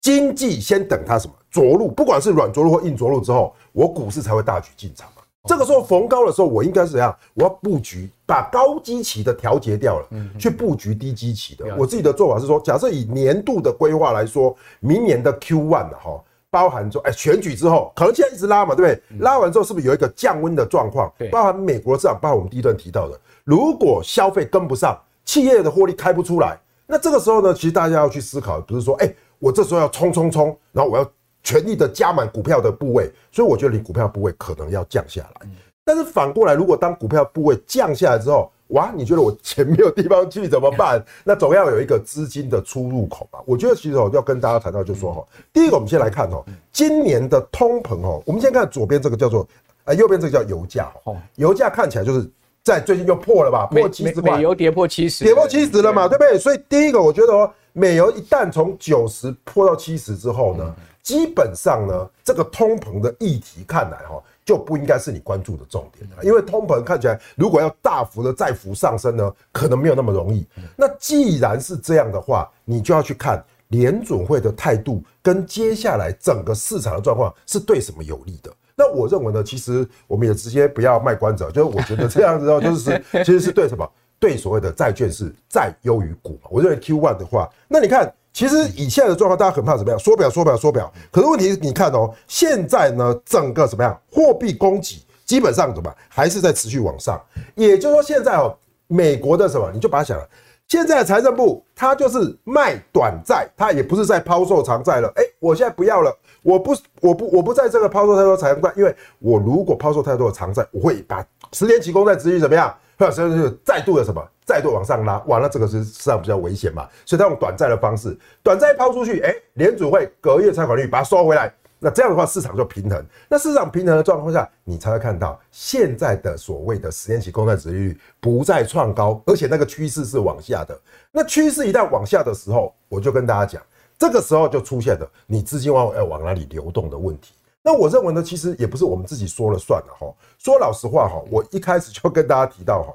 [0.00, 5.21] 经济先等它什么着陆，不管是软着陆或硬着陆之后，我股市才会大举进场嘛。
[5.48, 7.16] 这个时候逢高的时候，我应该是怎样？
[7.34, 10.06] 我要布局，把高基期的调节掉了，
[10.38, 11.76] 去布局低基期的。
[11.76, 19.18] 我自己的做法是说，假设以年度的规划来说，明年的 Q one 哈，包含说，哎，选举之后，可能现在一直拉嘛，对不对？
[19.18, 21.12] 拉完之后是不是有一个降温的状况？
[21.30, 29.12] 包含美国市场，包含我们第一段提到的，如果消费跟不上，企业的获利开不出来，那这个时候呢，其实大家要去思考，不是说，哎。
[29.42, 31.04] 我这时候要冲冲冲，然后我要
[31.42, 35.46] 全力的加满股票的部位，所以我觉得你股票部位可能要降下来。
[35.84, 41.04] 但是反过来，如果当股票部位降下来之后，哇，你觉得我钱没有地方去怎么办？
[41.24, 43.40] 那总要有一个资金的出入口吧。
[43.44, 49.46] 我觉得其实哦，要跟大家谈到就是说哈，第一个我们先来看哦，今年的通膨哦，我们先看左边这个叫做
[49.84, 52.30] 呃，右边这个叫油价哦，油价看起来就是
[52.62, 56.38] 在最近又破了吧，破七十块，美油跌破七十，跌破七十了嘛，对不对？
[56.38, 57.52] 所以第一个我觉得哦。
[57.72, 66.22] 美油一旦从九十破到七十之后呢，基本上呢，这个通膨的议题看来哈，就不应该是你关注的重点了。
[66.22, 70.46] 因为通膨看起来如果要大幅的再幅上升呢，可能没有那么容易。
[70.76, 78.52] 那既然是这样的话，你就要去看联准会的态度跟接下来整个市场的状况是对什么有利的。
[78.76, 83.90] 那我认为呢，其实我们也直接不要卖关子，就是我觉得这样子哦，就是其实是对什么？
[84.22, 86.48] 对所谓的债券是债优于股嘛？
[86.48, 89.98] 我认为 Q one 的话，那你看，其实以现在的状况，大家很怕怎么样？
[89.98, 90.92] 缩表，缩表，缩表。
[91.10, 94.00] 可是问题是，你看哦，现在呢，整个怎么样？
[94.12, 97.20] 货币供给基本上怎么还是在持续往上。
[97.56, 98.56] 也就是说，现在哦，
[98.86, 99.68] 美国的什么？
[99.74, 100.24] 你就把它想了，
[100.68, 105.12] 现在的财政部它就是卖短债，它也不是在抛售长债了。
[105.16, 112.72] 哎，我现在不要了，我不，我不，我不在这个抛售太多长债，因为我如果抛售太多的长债，我会把十年期公债殖利率怎么样？
[113.10, 116.88] 所以就再度的什么，再度往上拉，哇，那这个是市场比较危险嘛。
[117.04, 123.04] 所以他用短债的方式，短债抛出去，哎，联储会隔夜拆款率把它收回来，那这样的话市场就平衡。
[123.28, 130.78] 那市场平衡的状况下，你才会看到现在的所谓的十年期公债殖利率不再创高，而且那个趋势是往下的。
[131.10, 133.62] 那趋势一旦往下的时候，我就跟大家讲，
[133.98, 137.34] 这个时候就出现了你资金往要往哪里流动的问题。
[137.62, 140.12] 那我认为呢，其实也不是我们自己说了算的哈。
[140.38, 142.92] 说老实话哈，我一开始就跟大家提到哈，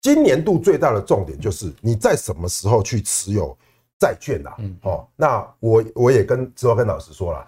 [0.00, 3.56] 今年度最大的重点就是你在什么时候去持有
[3.98, 4.50] 债券呐？
[4.58, 7.46] 嗯，哦，那我我也跟之后跟老师说了，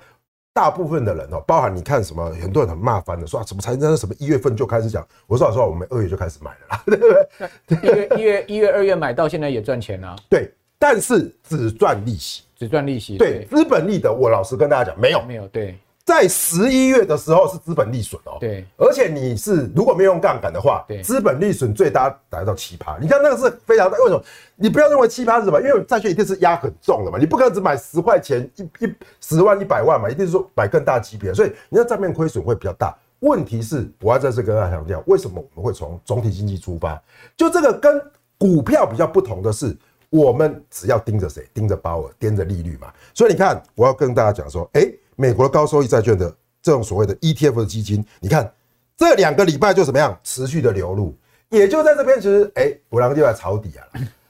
[0.52, 7.78] 大部分的人哦，包含你看什么，很多人很骂翻的，说啊，什么财政什么一月份就开始讲，我说老实话，我们二月就开始买了啦，对不对？
[7.82, 10.14] 一月一月一月二月买到现在也赚钱啊。
[10.28, 13.16] 对，但是只赚利息，只赚利息。
[13.16, 15.78] 对，资本利得，我老实跟大家讲，没有，没有，对。
[16.14, 23.98] 在十一月的时候是资本利损哦，对，而且你是如果没有用杠杆的话，对，资本利损最大达到七趴，你看那个是非常大。
[23.98, 24.22] 为什么？
[24.54, 25.60] 你不要认为七趴是什么？
[25.60, 32.96] 因为债券一定是压很重的嘛，你不可能只买十块钱一一十万一百万嘛，一定是说买更大级别，所以你的账面亏损会比较大。
[33.18, 37.02] 问题是，我要再次跟大家强调，为什么我们会从总体经济出发？
[37.36, 38.00] 就这个跟
[38.38, 39.76] 股票比较不同的是，
[40.10, 41.44] 我们只要盯着谁？
[41.52, 42.92] 盯着鲍尔，盯着利率嘛。
[43.12, 44.88] 所以你看，我要跟大家讲说，哎。
[45.16, 48.52] 美国的高收益债券的这种所谓的 ETF 的基金，你看
[48.96, 51.16] 这两个礼拜就怎么样持续的流入，
[51.50, 53.86] 也就在这边，其实哎，我两个就在抄底啊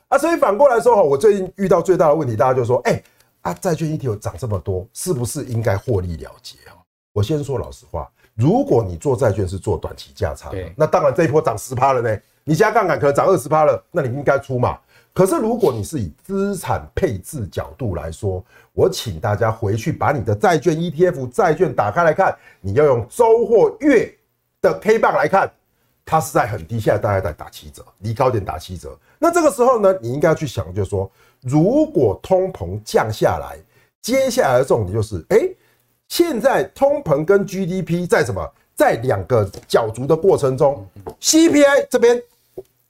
[0.09, 3.03] 啊，所以反过来说哈，我最近遇到最大的问题，大家就说，哎
[3.43, 6.77] 啊，债券 ETF 涨这么多，是不是应该获利了结啊？
[7.13, 14.79] 我先说老实话，如果你做债券是做短期价差的，那当然这一波涨十趴了呢，你加杠杆可能涨二十趴了，那你应该出嘛。
[15.13, 18.45] 可是，如果你是以资产配置角度来说，
[18.75, 24.13] 我请大家回去把你的债券 ETF 债券打开来看，你要用周或月
[24.61, 25.51] 的 K 棒来看，
[26.05, 28.99] 它是在很低，现在大概在打七折，离高点打七折。
[29.19, 31.09] 那这个时候呢，你应该要去想，就是说，
[31.41, 33.57] 如果通膨降下来，
[34.03, 35.39] 接下来的重点就是，哎，
[36.09, 38.45] 现在通膨跟 GDP 在什么，
[38.75, 40.85] 在两个角逐的过程中
[41.21, 42.21] ，CPI 这边。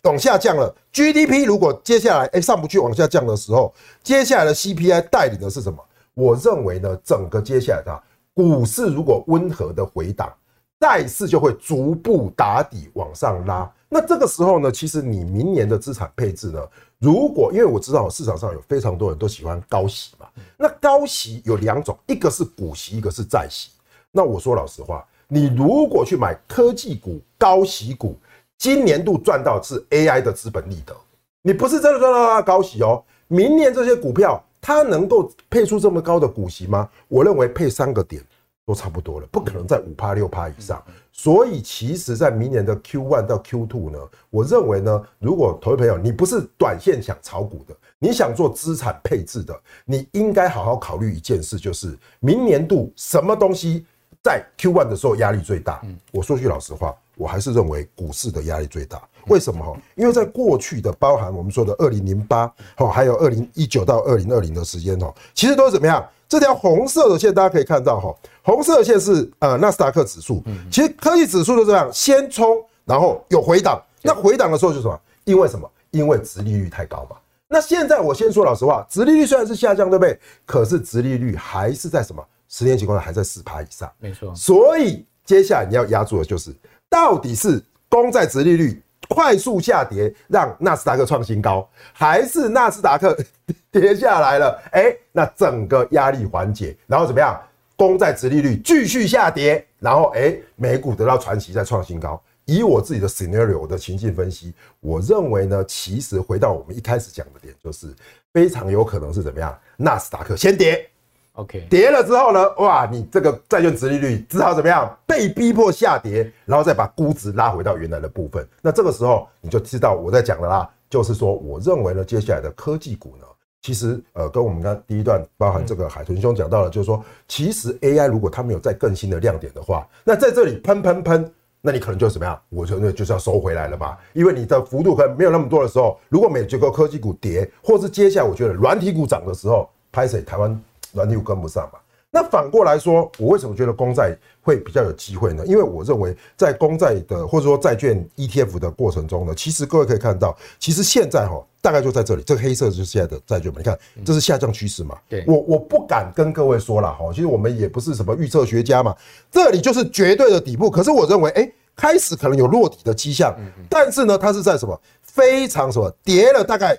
[0.04, 5.82] 往下降了，GDP 如果接下来哎上不去往下降的时候，接下来的 CPI 带领的是什么？
[6.12, 8.02] 我认为呢，整个接下来的
[8.34, 10.30] 股市如果温和的回档，
[10.78, 13.70] 债市就会逐步打底往上拉。
[13.88, 16.60] 那这个时候呢，其实你明年的资产配置呢，
[16.98, 20.26] 如果因为我知道市场上有非常多人都喜欢高息嘛，
[20.58, 23.70] 那高息有两种，一个是股息，一个是债息。
[24.12, 28.16] 那我说老实话，你如果去买科技股、高息股，
[28.64, 30.96] 今年度赚到是 AI 的资本利得，
[31.42, 33.04] 你不是真的赚到它高息哦。
[33.28, 36.88] 明年这些股票它能够配出这么高的股息吗？
[37.06, 38.22] 我认为配三个点。
[38.66, 40.82] 都差不多了，不可能在五趴六趴以上。
[41.12, 43.98] 所以，其实，在明年的 Q one 到 Q two 呢，
[44.30, 49.54] 我认为呢，如果投资朋友你不是短线想炒股的，你想做资产配置的，
[49.84, 53.84] 你应该好好考虑一件事，就是明年度什么东西
[54.22, 55.82] 在 Q one 的时候压力最大。
[56.10, 59.00] 我说句老实话，我还是认为股市的压力最大。
[59.28, 59.80] 为什么哈？
[59.94, 66.06] 因为在过去的包含我们说的二零零八，好，还有二零一九到二零二零的时间哦，其实都是怎么样？
[66.28, 73.80] 这条红色的线大家可以看到哈，红色的线是呃纳斯达克指数，其实科技指数就这样，先冲，然后有回档。
[74.02, 75.00] 那回档的时候就是什么？
[75.24, 75.70] 因为什么？
[75.90, 77.16] 因为殖利率太高嘛。
[77.48, 80.18] 那现在我先说老实话，殖利率虽然是下降，对不对？
[80.44, 82.22] 可是殖利率还是在什么？
[82.48, 83.90] 十年期公债还在四趴以上。
[83.98, 84.34] 没错。
[84.34, 86.54] 所以接下来你要压住的就是，
[86.94, 88.80] 到底是公债殖利率。
[89.08, 93.14] 快速下跌，让纳斯达克创新高，还是纳斯达克
[93.70, 94.62] 跌下来了？
[94.72, 97.38] 哎、那整个压力缓解，然后怎么样？
[97.76, 102.18] 公债殖利率继续下跌，然后哎、美股得到传奇再创新高。
[102.46, 107.88] 以我自己的 scenario 的情境分析，我认为呢，其实回到我们一开始讲的点，就是
[108.32, 109.56] 非常有可能是怎么样？
[109.76, 110.88] 纳斯达克先跌。
[111.34, 114.96] OK，跌了之后呢，哇，你这个债券殖利率只好怎么样？
[115.04, 118.46] 被逼迫下跌，然后再把估值拉回到原来的部分。
[118.62, 123.26] 那这个时候你就知道我在讲的啦，就是说，我认为呢，接下来的科技股呢，
[123.62, 132.40] 其实呃，跟我们刚第一段包含这个海豚兄讲到了，就是说，其实 AI 如果它没有再更新的亮点的话，那在这里喷喷喷，那你可能就怎么样？
[132.48, 140.62] 我觉得就是要收回来了嘛，因为你的幅度可能没有那么多的时候，如果每结构科技股跌，或是接下来我觉得软体股涨的时候，拍谁台湾？
[140.94, 141.78] 软体股跟不上嘛？
[142.10, 145.44] 那反过来说，我为什么觉得公债会比较有机会呢？
[145.46, 153.56] 因为我认为在公债的或者说债券 ETF 的过程中呢，其实各位可以看到，其实现在哈大概就在这里，这个黑色就是现在的债券嘛。
[153.58, 154.96] 你看，这是下降趋势嘛？
[155.08, 158.94] 对，我我不敢跟各位说了哈，其实我们也不是什么预测学家嘛，
[159.28, 160.70] 这里就是绝对的底部。
[160.70, 163.36] 可是我认为，哎，开始可能有落底的迹象，
[163.68, 166.78] 但是呢，它是在什么非常什么跌了大概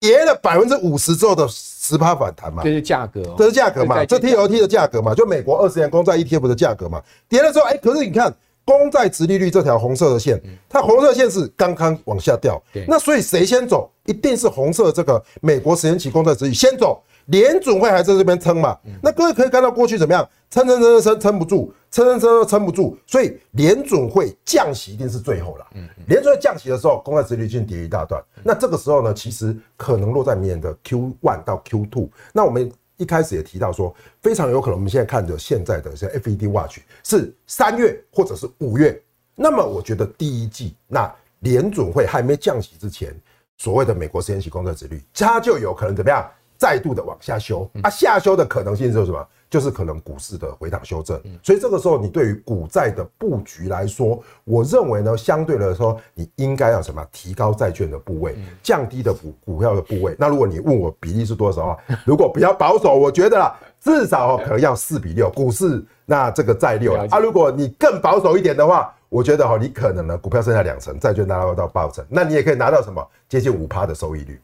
[0.00, 1.46] 跌了百分之五十之后的。
[1.86, 16.54] 十趴反弹嘛，这是价格，这是价格嘛，这 T O T 的价格嘛，就美国二十年公债 ETF 的价格嘛，跌了之后，哎，可是你看公债殖利率这条红色的线，它红色线是刚刚往下掉，那所以谁先走，一定是红色这个美国十年期公债殖利率。
[16.54, 17.02] 先走。
[17.26, 18.78] 联准会还在这边撑嘛？
[19.02, 20.28] 那各位可以看到过去怎么样？
[20.50, 25.66] 撑撑撑撑撑不住，撑撑撑撑不住，所以联准会降息一定是最后了。
[26.06, 28.22] 联准会降息的时候，公债殖利率先跌一大段。
[28.42, 32.08] 那这个时候呢，其实可能落在明年的 Q one 到 Q two。
[32.32, 39.00] 那我们一开始也提到说，非常有可能我们现在看着现在的像 FED Watch 是三月或者是五月。
[39.34, 43.12] 那么我觉得第一季那联准会还没降息之前，
[43.58, 46.30] 所谓的美国十年期公债殖利率，它就有可能怎么样？
[46.56, 49.26] 再度的往下修，啊，下修的可能性是什么？
[49.50, 51.20] 就是可能股市的回档修正。
[51.40, 57.06] 所以这个时候，你对于股债的布局来说，我认为呢，相对来说，你应该要什么？
[57.12, 58.34] 提高债券的部位，
[58.64, 60.16] 降低的股股票的部位。
[60.18, 61.76] 那如果你问我比例是多少啊？
[62.04, 67.18] 如果比较保守，我觉得啦，至少可能要四比六，股市那这个债六啊。
[67.20, 73.06] 如果你更保守一点的话，我觉得哈，你可能呢，股票剩下两成，债券拿到到八成，那你也可以拿到什么？
[73.28, 74.40] 接近五趴的收益率。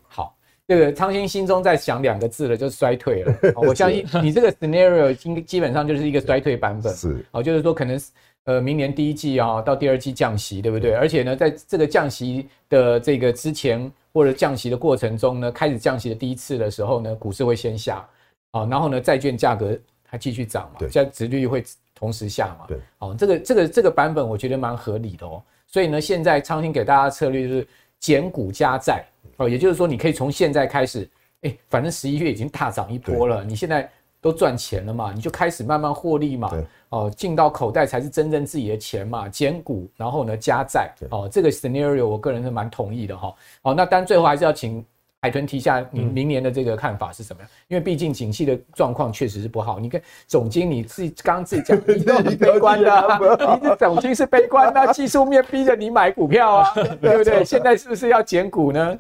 [0.71, 0.77] 好。
[0.77, 3.35] 这个昌兴心中在想两个字了，就是衰退了。
[3.61, 6.95] 我相信你这个 scenario 基基本上就是一个衰退版本。
[6.95, 8.01] 是，哦，就是说可能
[8.45, 10.95] 呃明年第一季啊到第二季降息，对不对？
[10.95, 18.09] 而且呢，在这个降息的这个之前或者降息的过程中呢，开始降息的第一次的时候呢，股市会先下，
[18.53, 21.65] 啊，然后呢债券价格还继续涨嘛，现在殖利率会
[21.95, 22.67] 同时下嘛。
[22.69, 25.43] 对，哦，这个这个这个版本我觉得蛮合理的哦。
[25.67, 27.67] 所以呢，现在昌兴给大家的策略就是
[28.01, 29.05] 减股加债。
[29.37, 31.09] 哦，也就是说，你可以从现在开始，
[31.43, 33.89] 哎，反正十一月已经大涨一波了，你现在
[34.21, 36.53] 都赚钱了嘛，你就开始慢慢获利嘛。
[36.91, 39.29] 哦，进到口袋才是真正自己的钱嘛。
[39.29, 40.93] 减股，然后呢加债。
[41.11, 43.35] 哦，这个 scenario 我个人是蛮同意的哈。
[43.63, 44.85] 哦，那当然最后还是要请
[45.23, 47.51] 海豚提下你明年的这个看法是什么样？
[47.69, 49.79] 因为毕竟景气的状况确实是不好。
[49.79, 53.19] 你看总经理自己刚刚自己讲， 你都很悲观的，
[53.61, 57.45] 你这总经是悲观，那技术面逼着你买股票啊， 对不对？
[57.45, 58.97] 现在是不是要减股呢？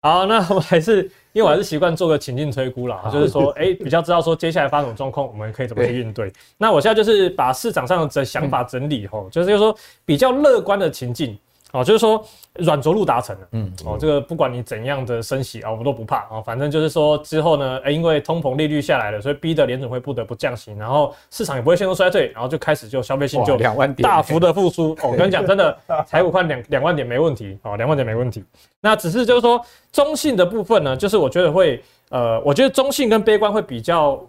[0.00, 6.32] 好，那我们还是，因为我还是习惯做个情境推估啦，就是说，哎，比较知道说接下来发生状况，我们可以怎么去应对。
[6.56, 11.38] 那我现在就是把市场上的想法整理吼，就是说比较乐观的情境，
[11.72, 24.92] 哦，就是说软着陆达成了，嗯，哦，这个不管你怎样的升息啊，我们都不怕啊，反正就是说之后呢，哎，因为通膨利率下来了，所以逼得联准会不得不降息，然后市场也不会陷入衰退，然后就开始就消费性就两万点大幅的复苏。
[25.02, 25.76] 哦，我跟你讲，真的
[26.08, 28.44] 台股快两两万点没问题，哦，两万点没问题。
[28.80, 34.20] 那只是就是说中性的部分呢，就是我觉得会，呃，我觉得中性跟悲观会比较。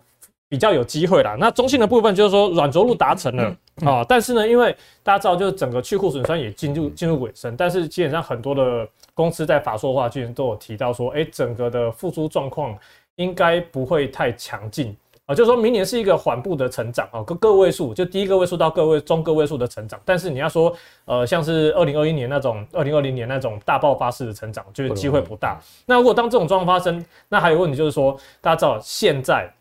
[0.51, 1.37] 比较有机会啦。
[1.39, 3.55] 那中性的部分就是说软着陆达成了
[3.85, 12.77] 啊，但是呢，因为大家知道，就是整个去库存虽然也进入进入尾声，但是基本上很多的公司在法说话之前都有提到说，哎，整个的复苏状况
[13.15, 14.95] 应该不会太强劲
[15.25, 19.99] 啊，就是说明年是一个缓步的成长啊，个个位数，就第一个位数到个位中个位数的成长。
[20.05, 25.59] 但是你要说，呃，像是二零二一年那种，二零二零年那种大爆发式的成长，就是机会不大。
[25.87, 29.51] 那如果当这种状况发生，那还有问题就是说，大家知道现在。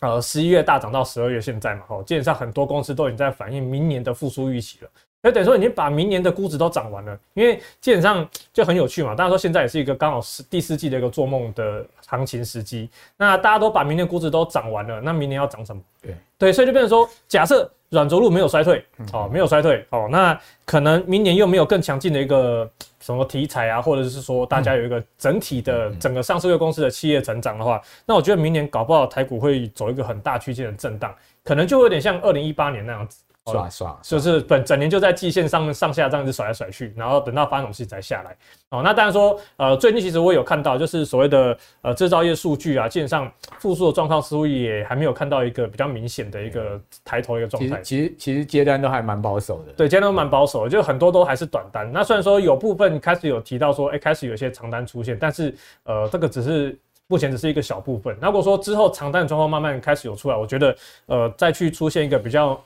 [0.00, 4.90] 呃，十一月大涨到十二月，现在嘛，吼，基本上很多公司都已经在反映明年的复苏预期了。
[5.22, 9.14] 那等于说已经把明年的估值都涨完了，因为基本上就很有趣嘛。
[9.14, 12.88] 大家说现在也是一个刚好是第四季的一个做梦的行情时机。
[13.18, 15.82] 那大家都把明年估值都涨完了，那明年要涨什么？
[16.00, 22.70] 对对，所以就变成说，假设软着陆没有衰退，哦，没有衰退，哦，那可能明年又没有更强劲的一个。
[23.02, 31.12] 什么题材啊，或者是说大家有一个整体的整个上市公司的企业成长的话，那我觉得明年搞不好台股会走一个很大区间的震荡，
[31.42, 33.22] 可能就会有点像二零一八年那样子。
[33.50, 38.36] 刷刷，就是本整年就在季线上上下这样子甩来甩去，然后等到发生什么事才下来。
[38.70, 47.80] 哦，那当然说，呃，最近其实我有看到，就是所谓的呃制造业数据啊，基本上复苏的状况似乎也还没有看到一个比较明显的一个抬头一个状态。
[47.82, 51.90] 其实其实接单都还蛮保守的，对，接单都蛮保守的，就很多都还是短单。
[51.92, 56.78] 那虽然说有部分开始有提到说，哎、欸，开始有一些长单出现，但是呃，这个只是
[57.08, 58.16] 目前只是一个小部分。
[58.20, 60.76] 那如果说之后长单的状况慢慢开始有出来，我觉得
[61.06, 62.60] 呃，再去出现一个比较。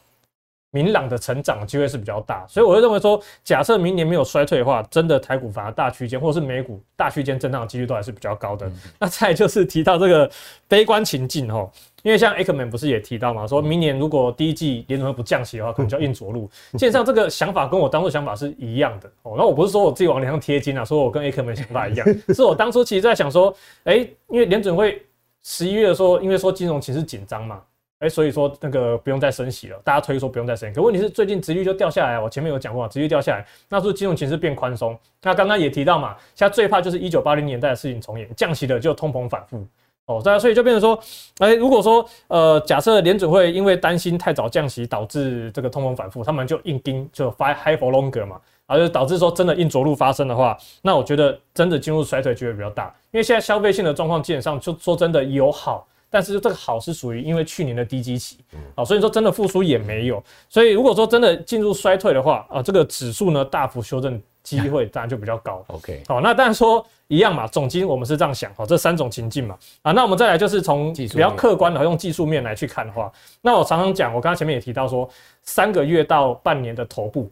[0.75, 8.67] 明朗的成长机会是比较大，所以我会认为说，假设明年没有衰退的话，真的台股反而大区间，或者是美股大区间震荡的几率都还是比较高的。
[8.67, 10.29] 嗯、那再就是提到这个
[10.67, 11.71] 悲观情境哦，
[12.03, 16.51] 因为像 Akerman 不是也提到嘛，说明年如果第一季联准会不降息的话，可能就要硬着陆。
[16.73, 19.37] 基本上这个想法跟我当初想法是一样的哦。
[19.39, 23.55] 那我不是说我自己往脸上贴金啊，说我跟 Akerman 想法一样， 是我当初其实在想说，
[23.85, 25.01] 哎、欸，因为联准会
[25.45, 27.63] 十一月的时候，因为说金融情势紧张嘛。
[28.01, 30.71] 哎，所以说那个不用再升息了，大家推说不用再升。
[30.75, 34.99] 可问题是最近殖利率就掉下来，我前面有讲过，殖利率掉下来，那是不是金融形势变宽松？
[35.23, 39.65] 那刚刚也提到嘛，现在最怕就是一九八零年代的事情重演，降息的就通膨反复
[40.07, 40.21] 哦。
[40.23, 41.03] 大家所以就变成说，
[41.39, 55.87] 哎，如果说呃，假设联准会因为担心太早降息导致这个通膨反复，他们就硬盯就 fight high for longer 嘛，然后就导致说真的硬着陆发生的话，那我觉得真的进入衰退机会比较大，因为现在消费性的状况基本上就说真的有好。
[56.15, 58.39] 但是这个好是属于因为去年的低基期，
[58.77, 60.23] 啊，所以说真的复苏也没有。
[60.49, 65.65] 所以如果说真的进入衰退的话，啊，这个指数呢大幅修正机会 当然就比较高。
[65.67, 73.11] OK，好，那当然说一样嘛，总经我们是这样想，好，这三种情境嘛，啊，那我们再来就是从比较客观的用技术面来去看的话，
[73.43, 75.11] 那我常常讲，我刚刚前面也提到说，
[75.43, 77.29] 三个月到半年的头部，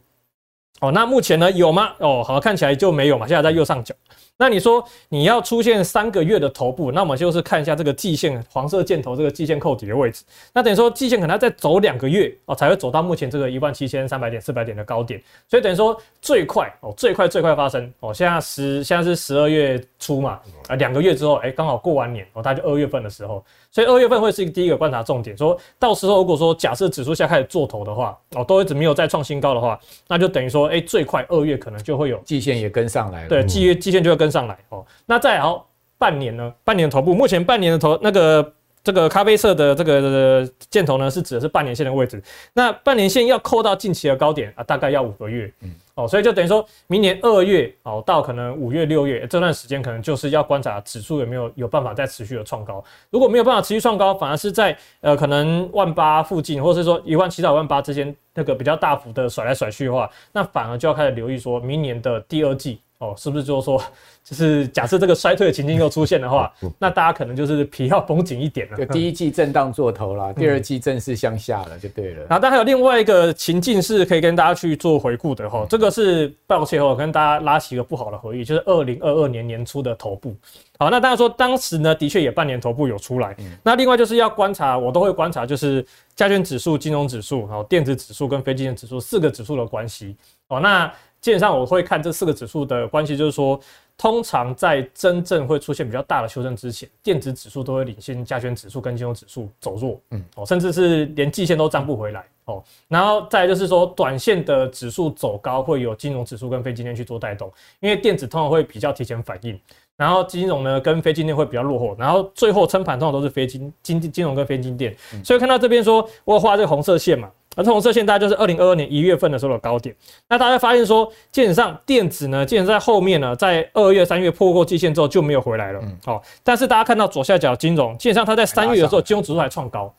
[0.81, 1.93] 哦，那目前呢有吗？
[1.99, 3.95] 哦，好，看起来就没有嘛，现在在右上角。
[4.37, 10.23] 那你说你要出现三个月的头部，那我们就是看一下这个季线黄色箭头这个季线扣底的位置。
[10.53, 15.21] 那等于说季线可能要再走两个月哦，才会走到目前这个一万七千三百点、四百点的高点。
[15.47, 23.43] 所以等于说最快哦，最快最快发生哦，现在十现在是十二月初嘛，啊，两个月之后，哎，刚好过完年哦，大概就二月份的时候。
[23.71, 33.29] 所以二月份会是第一个观察重点，说到时候如果说假设指数下开始做头的话，哦，都一直没有再创新高的话，那就等于说，哎，最快二月可能就会有季线也跟上来了。
[33.29, 34.85] 对，季月季线就会跟上来哦。
[35.05, 35.67] 那再好
[35.97, 36.53] 半年呢？
[36.63, 38.53] 半年头部，目前半年的头那个。
[38.85, 42.21] 这个咖啡色的这个箭头呢，是指的是半年线的位置。
[42.51, 45.49] 那半年线要扣到近期的高点啊，大概要五个月。
[45.61, 52.83] 嗯，哦，所以就等于说明年二月哦，到可能五月、六月这段时间，可能就是要观察指数有没有有办法再持续的创高。
[53.09, 62.81] 如果没有办法持续创高，反而是在呃可能万八附近，或者是说一万七到万八之间那个比较大幅的甩来甩去的话，那反而就要开始留意说明年的第二季。
[63.03, 63.81] 哦，是不是就是说，
[64.23, 68.77] 就是假设这个衰退的情境又出现的话，那大家可能就是皮要绷紧一点了。
[68.77, 72.21] 就第一季震荡做头了，第二季正式向下了，就对了。
[72.29, 75.65] 然后，但还有另外一个情境是可以跟大家去做回顾的哈。
[75.69, 80.33] 这个是抱歉哦，跟大家拉起一个不好的回忆，就是二零二二年年初的头部。
[80.79, 83.35] 好，那大家说当时呢，的确也半年头部有出来。
[83.61, 85.85] 那另外就是要观察，我都会观察，就是
[86.15, 90.15] 加权指数、金融指数、然后电子指数跟非金融指数四个指数的关系。
[90.47, 90.89] 哦，那。
[91.23, 93.57] 基本上我会看这四个指数的关系，就是说，
[93.97, 102.61] 通常在真正会出现比较大的修正之前，电子指数都会领先加权指数跟金融指数走弱，嗯，哦，甚至是连季线都站不回来，哦。
[102.89, 107.49] 然后再来就是说，短线的指数走高会有金融指数跟非金电去做带动，
[107.79, 109.57] 因为电子通常会比较提前反应，
[109.95, 114.93] 然后金融呢跟非金电会比较落后，然后最后撑盘通常都是非金金金融跟非金电。
[115.23, 117.31] 所以看到这边说，我画这个红色线嘛。
[117.55, 119.95] 而这红色线大概就是二零二二年一月份的时候的高点。
[120.29, 125.81] 那大家发现说，基本上电子呢，基本上在后面呢，在二月、三月破过季线之后就没有回来了。
[126.05, 129.93] 好，但是大家看到左下角金融，基本上它在三月的时候金融指数还创高。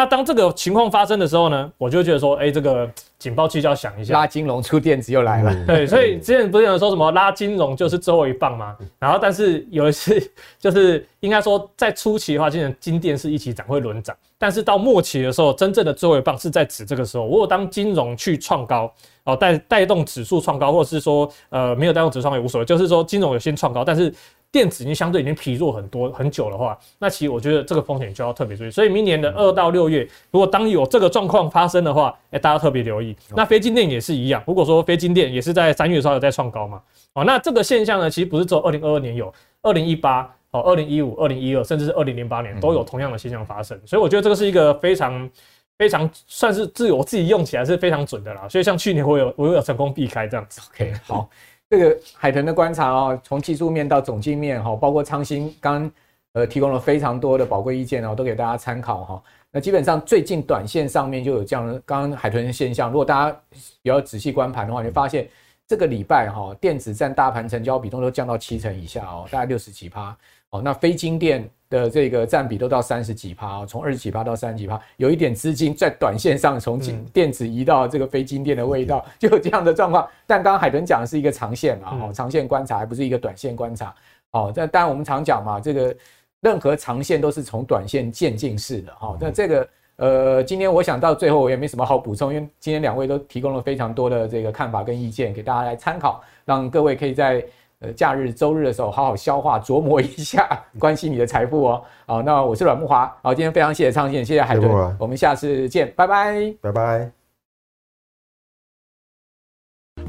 [0.00, 5.54] 那当这个情况发生的时候呢，我就觉得说，哎，这个警报器就要响一下，拉金融出电子又来了。
[5.66, 8.74] 对，所以之前不是有人说什么拉金融就是最后一棒吗？
[8.98, 10.18] 然后，但是有一次
[10.58, 17.26] 就是应该说在初期的话，今年金电是一起涨会轮涨，但是到末期的时候，真正的最后一棒是在指这个时候。
[17.26, 18.90] 如果当金融去创高，
[19.24, 24.10] 哦带带动指数创高，或者是说呃没有带动指数创高也无所谓，就是说金融有先创高，但是。
[24.52, 28.70] 电子已经相对已经疲弱很多很久的话，那其实我觉得这个风险就要特别注意。
[28.70, 33.16] 所以明年的二到六月，如果当有这个状况发生的话，哎，大家特别留意。
[33.36, 36.82] 那非金电也是一样，如果说非金电也是在三月的时候有在创高嘛，
[37.14, 39.32] 哦，那这个现象呢，其实不是只有二零二二年有，
[39.62, 43.80] 二零一八、哦，二零一五、二零一二，甚至是二零零八年都有同样的现象发生。
[43.86, 45.30] 所以我觉得这个是一个非常
[45.78, 48.48] 非常算是自我自己用起来是非常准的啦。
[48.48, 50.60] 所以像去年我有我有成功避开这样子。
[50.74, 51.30] OK，好。
[51.70, 55.88] 这个海豚的观察哦，从技术面到总经面哈，包括昌兴刚
[56.32, 59.22] 呃提供了非常多的宝贵意见哦，都给大家参考哈。
[59.52, 63.40] 那基本上最近短线上面就有这样的刚刚海豚的现象，如果大家
[63.82, 65.28] 比较仔细观盘的话，你会发现
[65.64, 70.16] 这个礼拜哈电子占大盘成交比重都降到七成以下哦，大概六十几趴
[70.50, 70.60] 哦。
[70.60, 80.06] 那非金电的这个占比都到三十几趴哦，从二十几趴到三十几趴，有一点资金在短线上从金电子移到这个非金电的味道，就有这样的状况。
[80.26, 83.94] 但刚刚海豚讲的是一个长线嘛，哦，长线观察，还不是一个短线观察。
[84.32, 85.94] 哦，但当然我们常讲嘛，这个
[86.40, 88.92] 任何长线都是从短线渐进式的。
[88.96, 97.44] 哈，那这个呃，今天我想到最后我也没什么好补充，因为今天两位都提供了非常多的这个看法跟意见给大家来参考，让各位可以在。
[97.80, 100.46] 呃，假日、周日的时候，好好消化、琢磨一下，
[100.78, 101.82] 关心你的财富哦。
[102.04, 103.10] 好，那我是阮木华。
[103.22, 107.10] 好，今天非常谢谢昌兴，谢谢海豚，我们下次见，拜拜，拜拜。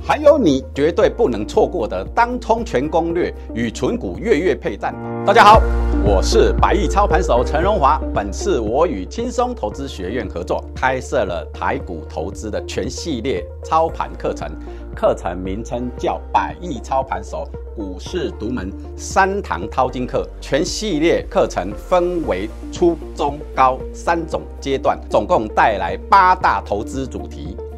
[0.03, 4.93] 还有你绝对不能错过的当冲全攻略与存股月月配战。
[5.26, 5.61] 大家好，
[6.03, 8.01] 我是百亿操盘手陈荣华。
[8.13, 14.49] 本次我与轻松投资学院合作，开设了台股投资的全系列操盘课程。
[14.95, 27.55] 课程名称叫“百亿操盘手股市独门三堂淘金课”，全系列课程分为初、中、高三种阶段，总共带来八大投资主题。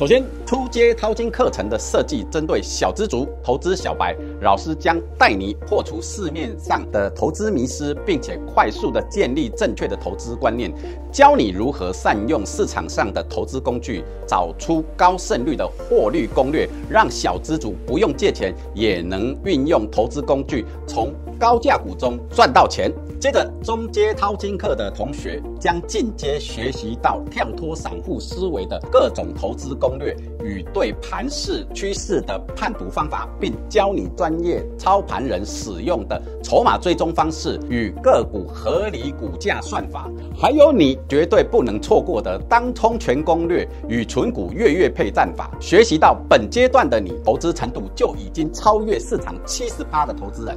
[0.00, 10.72] 首先，初阶淘金课程的设计针对小资族、投资小白，老师将带你破除市面上的投资迷思，并且快速的建立正确的投资观念，
[11.12, 22.90] 教你如何善用市场上的投资工具，找出高胜率的获利攻略，让小资族不用借钱也能运用投资工具，从高价股中赚到钱。
[23.20, 45.50] 接着，中阶淘金课的同学将进阶学习到跳脱散户思维的各种投资攻略与对盘势趋势的判读方法，并教你专业操盘人使用的筹码追踪方式与个股合理股价算法，还有你绝对不能错过的当冲全攻略与存股月月配战法。
[45.58, 50.56] 学习到本阶段的你，投资程度就已经超越市场七十八的投资人。